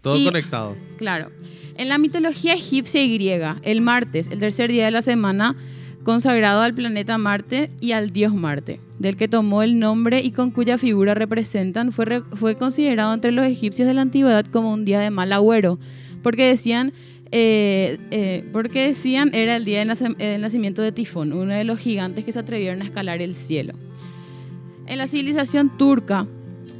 Todo 0.00 0.16
Y- 0.16 0.24
conectado. 0.24 0.76
Claro. 0.98 1.30
En 1.76 1.88
la 1.88 1.98
mitología 1.98 2.54
egipcia 2.54 3.02
y 3.02 3.14
griega, 3.14 3.58
el 3.62 3.80
martes, 3.80 4.28
el 4.30 4.38
tercer 4.38 4.70
día 4.70 4.84
de 4.84 4.90
la 4.90 5.02
semana, 5.02 5.56
consagrado 6.04 6.62
al 6.62 6.74
planeta 6.74 7.18
Marte 7.18 7.70
y 7.80 7.92
al 7.92 8.10
dios 8.10 8.34
Marte, 8.34 8.80
del 8.98 9.16
que 9.16 9.28
tomó 9.28 9.62
el 9.62 9.78
nombre 9.78 10.20
y 10.20 10.32
con 10.32 10.50
cuya 10.50 10.78
figura 10.78 11.14
representan, 11.14 11.92
fue, 11.92 12.22
fue 12.32 12.56
considerado 12.56 13.14
entre 13.14 13.32
los 13.32 13.46
egipcios 13.46 13.88
de 13.88 13.94
la 13.94 14.02
antigüedad 14.02 14.44
como 14.46 14.72
un 14.72 14.84
día 14.84 15.00
de 15.00 15.10
mal 15.10 15.32
agüero, 15.32 15.78
porque 16.22 16.46
decían, 16.46 16.92
eh, 17.30 17.98
eh, 18.10 18.44
porque 18.52 18.88
decían 18.88 19.34
era 19.34 19.56
el 19.56 19.64
día 19.64 19.82
eh, 19.82 19.86
del 20.18 20.40
nacimiento 20.40 20.82
de 20.82 20.92
Tifón, 20.92 21.32
uno 21.32 21.54
de 21.54 21.64
los 21.64 21.78
gigantes 21.78 22.24
que 22.24 22.32
se 22.32 22.38
atrevieron 22.38 22.82
a 22.82 22.84
escalar 22.84 23.22
el 23.22 23.34
cielo. 23.34 23.74
En 24.86 24.98
la 24.98 25.06
civilización 25.06 25.76
turca 25.78 26.26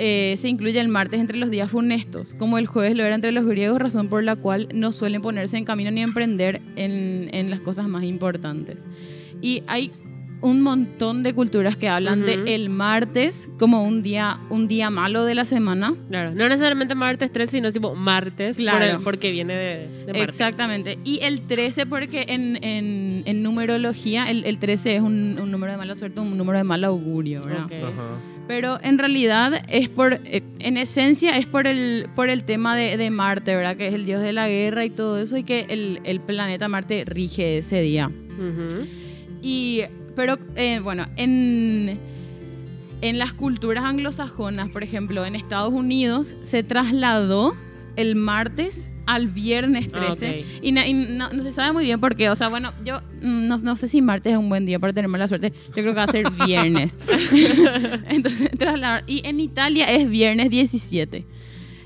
eh, 0.04 0.34
se 0.36 0.48
incluye 0.48 0.80
el 0.80 0.88
martes 0.88 1.20
entre 1.20 1.36
los 1.38 1.48
días 1.48 1.70
funestos, 1.70 2.34
como 2.34 2.58
el 2.58 2.66
jueves 2.66 2.96
lo 2.96 3.04
era 3.04 3.14
entre 3.14 3.30
los 3.30 3.46
griegos, 3.46 3.78
razón 3.78 4.08
por 4.08 4.24
la 4.24 4.34
cual 4.34 4.66
no 4.74 4.90
suelen 4.90 5.22
ponerse 5.22 5.56
en 5.58 5.64
camino 5.64 5.92
ni 5.92 6.02
emprender 6.02 6.60
en, 6.74 7.30
en 7.32 7.50
las 7.50 7.60
cosas 7.60 7.86
más 7.86 8.02
importantes. 8.02 8.84
Y 9.40 9.62
hay 9.68 9.92
un 10.42 10.60
montón 10.60 11.22
de 11.22 11.32
culturas 11.34 11.76
que 11.76 11.88
hablan 11.88 12.24
Ujú. 12.24 12.26
de 12.44 12.54
el 12.54 12.68
martes 12.68 13.48
como 13.58 13.84
un 13.84 14.02
día, 14.02 14.40
un 14.50 14.68
día 14.68 14.90
malo 14.90 15.24
de 15.24 15.34
la 15.34 15.44
semana. 15.44 15.94
Claro, 16.08 16.32
no 16.34 16.48
necesariamente 16.48 16.94
martes 16.94 17.32
13, 17.32 17.52
sino 17.52 17.72
tipo 17.72 17.94
martes, 17.94 18.56
por 18.56 18.64
Claro. 18.64 18.98
el- 18.98 19.02
porque 19.04 19.30
viene 19.30 19.54
de, 19.54 19.88
de 19.88 20.06
Marte. 20.06 20.20
Exactamente. 20.22 20.98
Y 21.04 21.20
el 21.22 21.42
13 21.42 21.86
porque 21.86 22.26
en, 22.28 22.58
en- 22.64 23.22
en 23.24 23.42
numerología 23.42 24.28
el, 24.30 24.44
el 24.44 24.58
13 24.58 24.96
es 24.96 25.00
un, 25.02 25.38
un 25.40 25.50
número 25.50 25.72
de 25.72 25.78
mala 25.78 25.94
suerte, 25.94 26.20
un 26.20 26.36
número 26.36 26.58
de 26.58 26.64
mal 26.64 26.82
augurio, 26.84 27.40
¿verdad? 27.42 27.66
Pero 28.48 28.78
en 28.82 28.98
realidad 28.98 29.62
es 29.68 29.88
por, 29.88 30.14
eh, 30.24 30.42
en 30.58 30.76
esencia 30.76 31.38
es 31.38 31.46
por 31.46 31.68
el, 31.68 32.08
por 32.16 32.28
el 32.28 32.42
tema 32.42 32.74
de, 32.74 32.96
de 32.96 33.08
Marte, 33.08 33.54
¿verdad? 33.54 33.76
Que 33.76 33.86
es 33.86 33.94
el 33.94 34.04
dios 34.04 34.20
de 34.20 34.32
la 34.32 34.48
guerra 34.48 34.84
y 34.84 34.90
todo 34.90 35.20
eso 35.20 35.36
y 35.36 35.44
que 35.44 35.66
el, 35.70 36.00
el 36.02 36.20
planeta 36.20 36.66
Marte 36.66 37.04
rige 37.06 37.58
ese 37.58 37.80
día. 37.80 38.10
Y, 39.42 39.82
pero 40.14 40.38
eh, 40.56 40.80
bueno, 40.80 41.06
en, 41.16 41.98
en 43.00 43.18
las 43.18 43.32
culturas 43.32 43.84
anglosajonas, 43.84 44.68
por 44.70 44.82
ejemplo, 44.82 45.24
en 45.24 45.34
Estados 45.34 45.72
Unidos 45.72 46.34
se 46.42 46.62
trasladó 46.62 47.54
el 47.96 48.14
martes 48.16 48.88
al 49.04 49.26
viernes 49.26 49.88
Ah, 49.92 50.06
13 50.14 50.28
ok. 50.40 50.46
y, 50.62 50.72
na- 50.72 50.86
y 50.86 50.94
no, 50.94 51.30
no 51.32 51.42
se 51.42 51.50
sabe 51.52 51.72
muy 51.72 51.84
bien 51.84 52.00
por 52.00 52.14
qué. 52.16 52.30
O 52.30 52.36
sea, 52.36 52.48
bueno, 52.48 52.72
yo 52.84 52.98
mm, 53.20 53.48
no, 53.48 53.58
no 53.58 53.76
sé 53.76 53.88
si 53.88 54.00
martes 54.00 54.32
es 54.32 54.38
un 54.38 54.48
buen 54.48 54.64
día 54.64 54.78
para 54.78 54.92
tener 54.92 55.08
mala 55.08 55.26
suerte. 55.26 55.52
Yo 55.68 55.72
creo 55.72 55.86
que 55.86 55.94
va 55.94 56.04
a 56.04 56.06
ser 56.06 56.24
viernes. 56.46 56.96
Entonces, 58.08 58.50
trasladar. 58.58 59.04
Y 59.06 59.26
en 59.26 59.40
Italia 59.40 59.86
es 59.86 60.08
viernes 60.08 60.50
17. 60.50 61.26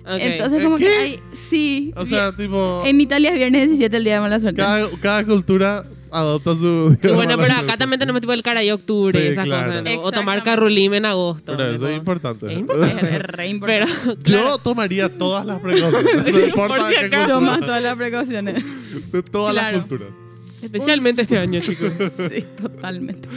Ok. 0.05 0.11
Entonces, 0.21 0.63
como 0.63 0.77
¿Qué? 0.77 0.85
que 0.85 0.91
hay. 0.97 1.21
Sí. 1.33 1.93
O 1.97 2.07
sea, 2.07 2.31
tipo, 2.37 2.83
en 2.87 3.01
Italia 3.01 3.31
es 3.31 3.37
viernes 3.37 3.63
17 3.69 3.97
el 3.97 4.05
día 4.05 4.15
de 4.15 4.21
mala 4.21 4.39
suerte. 4.39 4.61
cada, 4.63 4.89
cada 5.01 5.25
cultura 5.25 5.85
adopta 6.19 6.55
su... 6.57 6.97
Y 7.03 7.09
bueno, 7.09 7.37
pero 7.37 7.55
acá 7.55 7.77
también 7.77 7.99
tenemos 8.01 8.21
tipo 8.21 8.33
el 8.33 8.43
caray 8.43 8.71
octubre 8.71 9.19
Sí, 9.19 9.25
y 9.25 9.29
esas 9.29 9.45
claro. 9.45 9.73
cosas. 9.83 9.85
¿no? 9.97 10.01
O 10.03 10.13
tomar 10.13 10.43
carrulim 10.43 10.95
en 10.95 11.05
agosto. 11.05 11.53
Pero 11.57 11.71
eso 11.71 11.89
es 11.89 11.97
importante. 11.97 12.53
Es 12.53 12.59
importante. 12.59 13.07
Es, 13.17 13.23
re 13.23 13.49
importante. 13.49 13.93
Pero, 14.05 14.17
Yo 14.25 14.59
tomaría 14.59 15.09
todas 15.17 15.45
las 15.47 15.59
precauciones. 15.63 16.25
No 16.25 16.33
Sí, 16.33 16.45
importa 16.47 16.77
por 16.77 16.87
si 16.89 16.95
qué 16.95 17.05
acaso. 17.07 17.35
cultura. 17.35 17.53
Toma 17.57 17.61
todas 17.61 17.83
las 17.83 17.97
precauciones. 17.97 18.65
De 19.13 19.23
todas 19.23 19.53
Claro. 19.53 19.77
las 19.79 19.87
culturas. 19.87 20.09
especialmente 20.63 21.23
este 21.23 21.39
año, 21.39 21.61
chicos. 21.61 21.93
sí, 22.17 22.45
totalmente. 22.61 23.29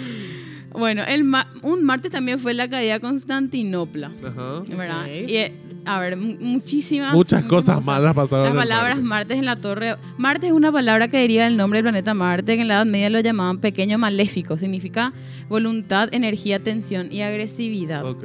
Bueno, 0.71 1.03
el 1.07 1.23
ma- 1.23 1.51
un 1.63 1.83
martes 1.83 2.11
también 2.11 2.39
fue 2.39 2.53
la 2.53 2.69
caída 2.69 2.93
de 2.93 2.99
Constantinopla, 2.99 4.11
Ajá. 4.23 4.63
¿verdad? 4.69 5.03
Ok. 5.03 5.29
Y, 5.29 5.35
eh, 5.35 5.53
a 5.95 5.99
ver, 5.99 6.15
mu- 6.17 6.35
muchísimas... 6.39 7.13
Muchas 7.13 7.45
cosas 7.45 7.83
malas 7.85 8.13
pasaron. 8.13 8.45
Las 8.45 8.55
palabras 8.55 8.97
martes. 8.97 9.09
martes 9.09 9.37
en 9.39 9.45
la 9.45 9.55
torre. 9.59 9.95
Marte 10.17 10.47
es 10.47 10.53
una 10.53 10.71
palabra 10.71 11.07
que 11.07 11.17
deriva 11.17 11.45
del 11.45 11.57
nombre 11.57 11.77
del 11.77 11.85
planeta 11.85 12.13
Marte, 12.13 12.55
que 12.55 12.61
en 12.61 12.67
la 12.67 12.75
Edad 12.75 12.85
Media 12.85 13.09
lo 13.09 13.19
llamaban 13.19 13.59
pequeño 13.59 13.97
maléfico. 13.97 14.57
Significa 14.57 15.13
voluntad, 15.49 16.09
energía, 16.13 16.59
tensión 16.59 17.11
y 17.11 17.21
agresividad. 17.21 18.05
Ok. 18.05 18.23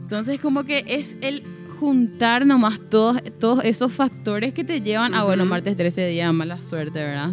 Entonces, 0.00 0.40
como 0.40 0.64
que 0.64 0.84
es 0.86 1.16
el 1.22 1.42
juntar 1.78 2.46
nomás 2.46 2.80
todos, 2.90 3.22
todos 3.40 3.64
esos 3.64 3.92
factores 3.92 4.52
que 4.54 4.64
te 4.64 4.80
llevan 4.80 5.14
a, 5.14 5.24
bueno, 5.24 5.44
martes 5.44 5.76
13 5.76 6.06
día, 6.08 6.32
mala 6.32 6.62
suerte, 6.62 6.98
¿verdad? 7.02 7.32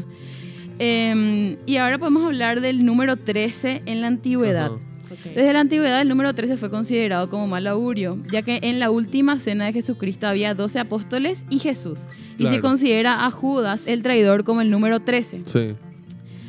Em, 0.79 1.57
y 1.65 1.77
ahora 1.77 1.97
podemos 1.99 2.25
hablar 2.25 2.59
del 2.61 2.83
número 2.85 3.15
13 3.17 3.83
en 3.85 4.01
la 4.01 4.07
antigüedad. 4.07 4.71
Ok. 5.11 5.33
Desde 5.35 5.53
la 5.53 5.59
antigüedad 5.59 6.01
el 6.01 6.07
número 6.07 6.33
13 6.33 6.57
fue 6.57 6.69
considerado 6.69 7.29
como 7.29 7.47
mal 7.47 7.67
augurio, 7.67 8.17
ya 8.31 8.41
que 8.41 8.59
en 8.63 8.79
la 8.79 8.89
última 8.91 9.39
cena 9.39 9.65
de 9.65 9.73
Jesucristo 9.73 10.27
había 10.27 10.55
12 10.55 10.79
apóstoles 10.79 11.45
y 11.49 11.59
Jesús. 11.59 12.07
Y 12.37 12.47
se 12.47 12.61
considera 12.61 13.25
a 13.25 13.31
Judas 13.31 13.83
el 13.87 14.01
traidor 14.01 14.43
como 14.43 14.61
el 14.61 14.71
número 14.71 14.99
13. 14.99 15.41
Sí. 15.45 15.75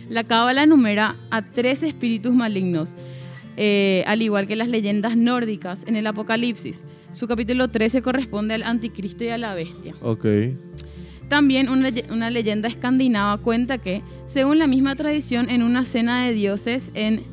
La 0.08 0.24
cábala 0.24 0.62
enumera 0.62 1.16
a 1.30 1.42
tres 1.42 1.82
espíritus 1.82 2.34
malignos, 2.34 2.94
eh, 3.56 4.04
al 4.06 4.22
igual 4.22 4.46
que 4.46 4.56
las 4.56 4.68
leyendas 4.68 5.16
nórdicas 5.16 5.84
en 5.86 5.96
el 5.96 6.06
Apocalipsis. 6.06 6.84
Su 7.12 7.26
capítulo 7.28 7.68
13 7.68 8.02
corresponde 8.02 8.54
al 8.54 8.62
anticristo 8.62 9.24
y 9.24 9.28
a 9.28 9.38
la 9.38 9.54
bestia. 9.54 9.94
Ok. 10.00 10.26
También 11.28 11.68
una 11.70 12.28
leyenda 12.30 12.68
escandinava 12.68 13.42
cuenta 13.42 13.78
que, 13.78 14.02
según 14.26 14.58
la 14.58 14.66
misma 14.66 14.96
tradición, 14.96 15.48
en 15.48 15.62
una 15.62 15.86
cena 15.86 16.26
de 16.26 16.34
dioses 16.34 16.90
en 16.94 17.24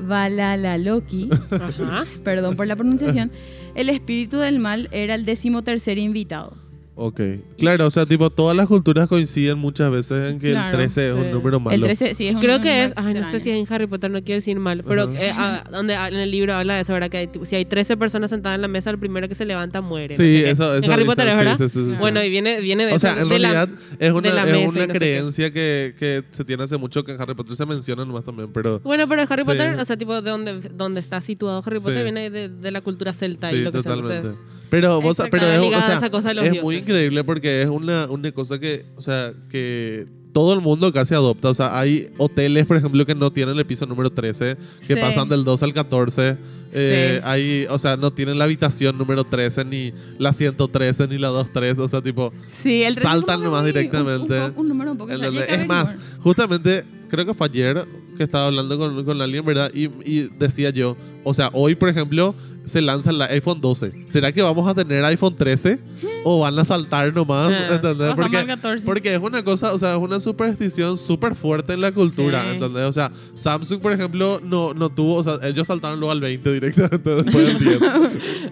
Valalaloki, 0.00 1.30
Ajá. 1.50 2.04
perdón 2.24 2.56
por 2.56 2.66
la 2.66 2.76
pronunciación, 2.76 3.30
el 3.74 3.88
espíritu 3.88 4.38
del 4.38 4.58
mal 4.58 4.88
era 4.92 5.14
el 5.14 5.24
decimotercer 5.24 5.98
invitado. 5.98 6.67
Ok. 7.00 7.20
Claro, 7.58 7.86
o 7.86 7.90
sea, 7.92 8.06
tipo, 8.06 8.28
todas 8.28 8.56
las 8.56 8.66
culturas 8.66 9.06
coinciden 9.06 9.56
muchas 9.56 9.88
veces 9.92 10.32
en 10.34 10.40
que 10.40 10.50
Claro, 10.50 10.70
el 10.70 10.76
13 10.88 11.08
es 11.10 11.14
sí. 11.14 11.20
un 11.20 11.30
número 11.30 11.60
malo. 11.60 11.76
El 11.76 11.82
13 11.82 12.14
sí 12.16 12.26
es 12.26 12.34
un 12.34 12.40
Creo 12.40 12.60
que 12.60 12.70
número 12.70 12.86
es, 12.86 12.92
ay, 12.96 13.04
no 13.04 13.12
sé 13.12 13.18
extraño. 13.20 13.44
si 13.44 13.50
es 13.50 13.56
en 13.68 13.72
Harry 13.74 13.86
Potter, 13.86 14.10
no 14.10 14.18
quiero 14.24 14.38
decir 14.38 14.58
mal, 14.58 14.82
pero 14.82 15.04
Ajá. 15.04 15.12
eh, 15.24 15.32
ah, 15.32 15.64
donde 15.70 15.94
ah, 15.94 16.08
en 16.08 16.16
el 16.16 16.30
libro 16.32 16.54
habla 16.54 16.74
de 16.74 16.80
eso, 16.80 16.92
¿verdad? 16.92 17.08
Que 17.08 17.18
hay, 17.18 17.26
tipo, 17.28 17.44
si 17.44 17.54
hay 17.54 17.64
13 17.64 17.96
personas 17.96 18.30
sentadas 18.30 18.56
en 18.56 18.62
la 18.62 18.68
mesa, 18.68 18.90
el 18.90 18.98
primero 18.98 19.28
que 19.28 19.36
se 19.36 19.44
levanta 19.44 19.80
muere. 19.80 20.16
no 20.16 20.22
Sí, 20.24 20.38
sé 20.38 20.42
qué. 20.44 20.50
eso, 20.50 20.74
eso 20.74 20.84
En 20.86 20.90
Harry 20.92 21.04
Potter, 21.04 21.26
¿verdad? 21.26 21.56
sí, 21.56 21.68
sí, 21.68 21.78
sí, 21.78 21.84
sí. 21.90 21.96
Bueno, 22.00 22.20
y 22.24 22.30
viene, 22.30 22.60
viene 22.60 22.84
de 22.84 22.92
O 22.94 22.98
sea, 22.98 23.20
en 23.20 23.28
de 23.28 23.38
la- 23.38 23.48
realidad 23.52 23.78
es 24.00 24.12
una, 24.12 24.32
la 24.32 24.40
es 24.42 24.46
mesa 24.46 24.56
y 24.56 24.58
una 24.58 24.64
no 24.66 24.72
sé 24.72 24.86
qué. 24.88 24.98
creencia 24.98 25.52
que, 25.52 25.94
que 25.96 26.24
se 26.32 26.44
tiene 26.44 26.64
hace 26.64 26.78
mucho 26.78 27.04
que 27.04 27.12
en 27.12 27.20
Harry 27.20 27.34
Potter 27.34 27.54
se 27.54 27.64
menciona 27.64 28.04
nomás 28.04 28.24
también, 28.24 28.52
pero... 28.52 28.80
Bueno, 28.80 29.06
pero 29.06 29.22
Harry 29.28 29.42
Sí. 29.42 29.46
Potter, 29.46 29.78
o 29.78 29.84
sea, 29.84 29.96
tipo, 29.96 30.20
de 30.20 30.28
donde, 30.30 30.60
donde 30.74 30.98
está 30.98 31.20
situado 31.20 31.62
Harry 31.64 31.78
Potter 31.78 31.98
Sí. 31.98 32.02
viene 32.02 32.28
de, 32.30 32.48
de 32.48 32.70
la 32.72 32.80
cultura 32.80 33.12
celta 33.12 33.50
Sí, 33.50 33.56
y 33.56 33.60
lo 33.62 33.70
que 33.70 33.82
sea. 33.82 33.92
totalmente. 33.94 34.16
Entonces, 34.30 34.57
Pero, 34.70 35.00
vos, 35.00 35.18
Exacto, 35.18 35.30
pero 35.38 35.46
es, 35.46 35.58
o 35.72 35.76
a 35.76 35.82
sea, 35.82 35.96
esa 35.96 36.10
cosa 36.10 36.28
de 36.28 36.34
los 36.34 36.44
es 36.44 36.50
dioses. 36.52 36.64
muy 36.64 36.76
increíble 36.76 37.24
porque 37.24 37.62
es 37.62 37.68
una, 37.68 38.06
una 38.10 38.30
cosa 38.32 38.58
que, 38.58 38.84
o 38.96 39.00
sea, 39.00 39.32
que 39.48 40.06
todo 40.32 40.52
el 40.54 40.60
mundo 40.60 40.92
casi 40.92 41.14
adopta. 41.14 41.48
O 41.50 41.54
sea, 41.54 41.78
hay 41.78 42.10
hoteles, 42.18 42.66
por 42.66 42.76
ejemplo, 42.76 43.04
que 43.06 43.14
no 43.14 43.32
tienen 43.32 43.56
el 43.58 43.64
piso 43.66 43.86
número 43.86 44.10
13, 44.10 44.56
que 44.86 44.94
Sí. 44.94 45.00
pasan 45.00 45.28
del 45.28 45.42
2 45.44 45.62
al 45.62 45.72
14. 45.72 46.36
Eh, 46.70 47.14
Sí. 47.18 47.24
hay, 47.26 47.66
o 47.70 47.78
sea, 47.78 47.96
no 47.96 48.12
tienen 48.12 48.36
la 48.38 48.44
habitación 48.44 48.98
número 48.98 49.24
13, 49.24 49.64
ni 49.64 49.92
la 50.18 50.34
113, 50.34 51.08
ni 51.08 51.16
la 51.16 51.30
23. 51.30 51.78
O 51.78 51.88
sea, 51.88 52.02
tipo, 52.02 52.30
Sí, 52.62 52.82
el 52.82 52.94
13 52.94 53.08
Saltan 53.08 53.42
nomás 53.42 53.62
muy- 53.62 53.72
directamente. 53.72 54.34
Un, 54.38 54.42
un- 54.52 54.58
un 54.58 54.68
número 54.68 54.92
un 54.92 54.98
poco 54.98 55.10
Es 55.12 55.66
más, 55.66 55.96
justamente, 56.20 56.84
creo 57.08 57.24
que 57.24 57.32
fue 57.32 57.46
ayer 57.46 57.86
que 58.18 58.22
estaba 58.22 58.46
hablando 58.46 58.76
con, 58.78 59.02
con 59.04 59.20
alguien, 59.22 59.44
¿verdad? 59.46 59.70
Y, 59.74 59.84
y 60.04 60.28
decía 60.38 60.68
yo, 60.70 60.94
o 61.24 61.32
sea, 61.32 61.48
hoy, 61.54 61.74
por 61.74 61.88
ejemplo, 61.88 62.34
se 62.68 62.80
lanza 62.82 63.10
el 63.10 63.20
iPhone 63.22 63.60
12. 63.60 64.04
¿Será 64.06 64.32
que 64.32 64.42
vamos 64.42 64.68
a 64.68 64.74
tener 64.74 65.04
iPhone 65.04 65.36
13? 65.36 65.80
¿O 66.24 66.40
van 66.40 66.58
a 66.58 66.64
saltar 66.64 67.14
nomás? 67.14 67.50
Ah. 67.52 67.74
¿Entendés? 67.76 68.12
Porque, 68.14 68.36
al 68.36 68.46
14. 68.46 68.84
porque 68.86 69.14
es 69.14 69.20
una 69.20 69.42
cosa, 69.42 69.72
o 69.72 69.78
sea, 69.78 69.92
es 69.94 69.98
una 69.98 70.20
superstición 70.20 70.98
súper 70.98 71.34
fuerte 71.34 71.72
en 71.72 71.80
la 71.80 71.92
cultura, 71.92 72.42
Sí. 72.42 72.50
¿entendés? 72.54 72.84
O 72.84 72.92
sea, 72.92 73.10
Samsung, 73.34 73.80
por 73.80 73.92
ejemplo, 73.92 74.40
no, 74.42 74.74
no 74.74 74.88
tuvo, 74.90 75.14
o 75.16 75.24
sea, 75.24 75.38
ellos 75.48 75.66
saltaron 75.66 75.98
luego 76.00 76.12
al 76.12 76.20
20 76.20 76.52
directamente 76.52 77.10
después 77.22 77.34
del 77.46 77.58
10. 77.58 77.78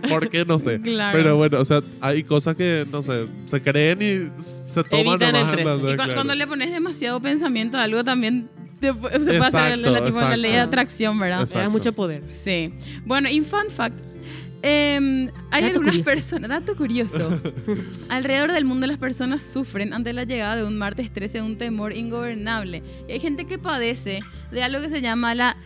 ¿Por 0.09 0.29
qué? 0.29 0.45
No 0.45 0.59
sé. 0.59 0.81
Claro. 0.81 1.17
Pero 1.17 1.37
bueno, 1.37 1.61
o 1.61 1.65
sea, 1.65 1.83
hay 2.01 2.23
cosas 2.23 2.57
que, 2.57 2.87
no 2.91 3.03
sé, 3.03 3.27
se 3.47 3.61
creen 3.63 4.01
y 4.03 4.43
se 4.43 4.83
toman 4.85 5.21
Evitan 5.23 5.35
el 5.35 5.41
nomás, 5.43 5.53
13. 5.57 5.79
cu- 5.81 5.95
Claro. 5.97 6.15
cuando 6.15 6.35
le 6.35 6.47
pones 6.47 6.71
demasiado 6.71 7.21
pensamiento 7.21 7.79
a 7.79 7.83
algo 7.83 8.05
también 8.05 8.49
te 8.81 8.89
se 8.89 8.95
puede 8.95 9.15
hacer 9.15 9.35
Exacto, 9.37 9.91
la, 9.91 10.05
tipo, 10.05 10.21
la 10.21 10.37
ley 10.37 10.51
de 10.53 10.57
exacto. 10.59 10.69
atracción, 10.69 11.19
¿verdad? 11.19 11.41
Exacto. 11.41 11.59
me 11.59 11.63
da 11.65 11.69
mucho 11.71 11.93
poder. 11.93 12.23
Sí. 12.33 12.73
Bueno, 13.05 13.29
y 13.29 13.41
fun 13.43 13.71
fact. 13.71 13.99
em, 14.63 15.29
hay 15.51 15.63
Dato 15.63 15.75
algunas 15.79 15.95
curioso. 15.97 16.11
personas, 16.11 16.51
dato 16.51 16.77
curioso. 16.77 17.41
Alrededor 18.09 18.53
del 18.53 18.65
mundo 18.65 18.87
las 18.87 18.99
personas 18.99 19.43
sufren 19.45 19.93
ante 19.93 20.13
la 20.13 20.25
llegada 20.25 20.57
de 20.57 20.65
un 20.65 20.77
martes 20.77 21.13
13 21.13 21.41
un 21.43 21.57
temor 21.59 21.93
ingobernable. 21.93 22.83
Y 23.09 23.13
hay 23.13 23.21
gente 23.21 23.47
que 23.47 23.59
padece 23.59 24.21
de 24.51 24.63
algo 24.63 24.81
que 24.83 24.89
se 24.89 25.01
llama 25.03 25.35
la 25.35 25.57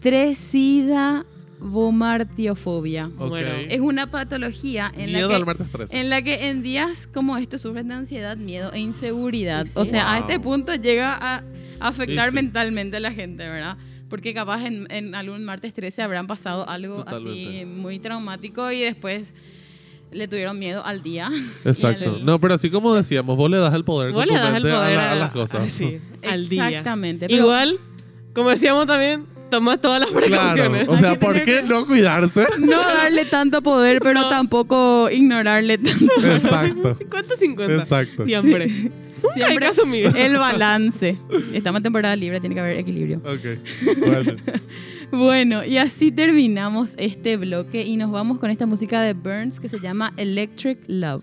tresida 0.00 1.24
vomartiofobia. 1.60 3.10
Ok. 3.18 3.28
Bueno, 3.28 3.48
Es 3.68 3.80
una 3.80 4.10
patología 4.10 4.92
en 4.96 5.06
Miedo 5.06 5.28
la 5.28 5.36
al 5.36 5.42
que 5.42 5.46
martes 5.46 5.70
13. 5.70 5.98
en 6.00 6.10
la 6.10 6.22
que 6.22 6.48
en 6.48 6.62
días 6.62 7.06
como 7.12 7.36
estos 7.36 7.62
sufren 7.62 7.88
de 7.88 7.94
ansiedad, 7.94 8.36
miedo 8.36 8.72
e 8.72 8.80
inseguridad. 8.80 9.64
Sí. 9.66 9.72
O 9.76 9.84
sea, 9.84 10.12
a 10.14 10.20
Wow. 10.20 10.28
este 10.28 10.40
punto 10.40 10.74
llega 10.74 11.14
a 11.20 11.42
afectar 11.80 12.26
Sí, 12.26 12.30
sí. 12.30 12.34
mentalmente 12.34 12.96
a 12.96 13.00
la 13.00 13.12
gente, 13.12 13.46
¿verdad? 13.48 13.76
Porque 14.08 14.32
capaz 14.34 14.64
en, 14.66 14.86
en 14.90 15.14
algún 15.14 15.44
martes 15.44 15.74
13 15.74 16.02
habrán 16.02 16.26
pasado 16.26 16.68
algo 16.68 17.00
así 17.06 17.24
Totalmente. 17.24 17.66
muy 17.66 17.98
traumático 17.98 18.70
y 18.70 18.80
después 18.80 19.32
le 20.12 20.28
tuvieron 20.28 20.58
miedo 20.58 20.84
al 20.84 21.02
día. 21.02 21.28
Exacto. 21.64 22.16
Al- 22.16 22.24
No, 22.24 22.40
pero 22.40 22.54
así 22.54 22.70
como 22.70 22.94
decíamos, 22.94 23.36
vos 23.36 23.50
le 23.50 23.56
das 23.58 23.74
el 23.74 23.84
poder 23.84 24.12
vos 24.12 24.24
le 24.26 24.34
das 24.34 24.54
el 24.54 24.62
poder 24.62 24.74
a, 24.76 24.90
la- 24.94 25.08
a 25.08 25.12
a- 25.12 25.16
las 25.16 25.30
cosas. 25.32 25.70
sí, 25.72 25.98
al 26.22 26.48
día. 26.48 26.68
Exactamente. 26.68 27.26
pero- 27.26 27.42
Igual, 27.42 27.80
como 28.34 28.50
decíamos 28.50 28.86
también, 28.86 29.26
toma 29.54 29.76
todas 29.80 30.00
las 30.00 30.10
Claro. 30.10 30.26
precauciones. 30.26 30.88
O 30.88 30.92
Hay 30.92 30.98
sea, 30.98 31.18
¿por 31.18 31.42
qué 31.42 31.62
no 31.62 31.86
cuidarse? 31.86 32.44
no 32.60 32.78
darle 32.80 33.24
tanto 33.24 33.62
poder, 33.62 34.00
pero 34.02 34.22
No. 34.22 34.28
tampoco 34.28 35.08
ignorarle 35.10 35.78
tanto. 35.78 36.12
Exacto. 36.24 36.96
50-50. 36.96 37.80
Exacto. 37.82 38.24
Siempre. 38.24 38.66
Nunca 38.66 38.90
hay 39.26 39.32
Siempre 39.34 39.58
que 39.58 39.66
asumir. 39.66 40.12
el 40.16 40.36
balance. 40.36 41.16
Estamos 41.52 41.78
en 41.78 41.82
temporada 41.84 42.14
libre, 42.16 42.40
tiene 42.40 42.54
que 42.54 42.60
haber 42.60 42.78
equilibrio. 42.78 43.22
Ok. 43.24 43.58
Bueno. 44.06 44.32
Bueno, 45.12 45.64
y 45.64 45.76
así 45.78 46.10
terminamos 46.10 46.90
este 46.96 47.36
bloque 47.36 47.84
y 47.84 47.96
nos 47.96 48.10
vamos 48.10 48.38
con 48.40 48.50
esta 48.50 48.66
música 48.66 49.00
de 49.00 49.12
Burns 49.14 49.60
que 49.60 49.68
se 49.68 49.78
llama 49.78 50.12
Electric 50.16 50.78
Love. 50.88 51.22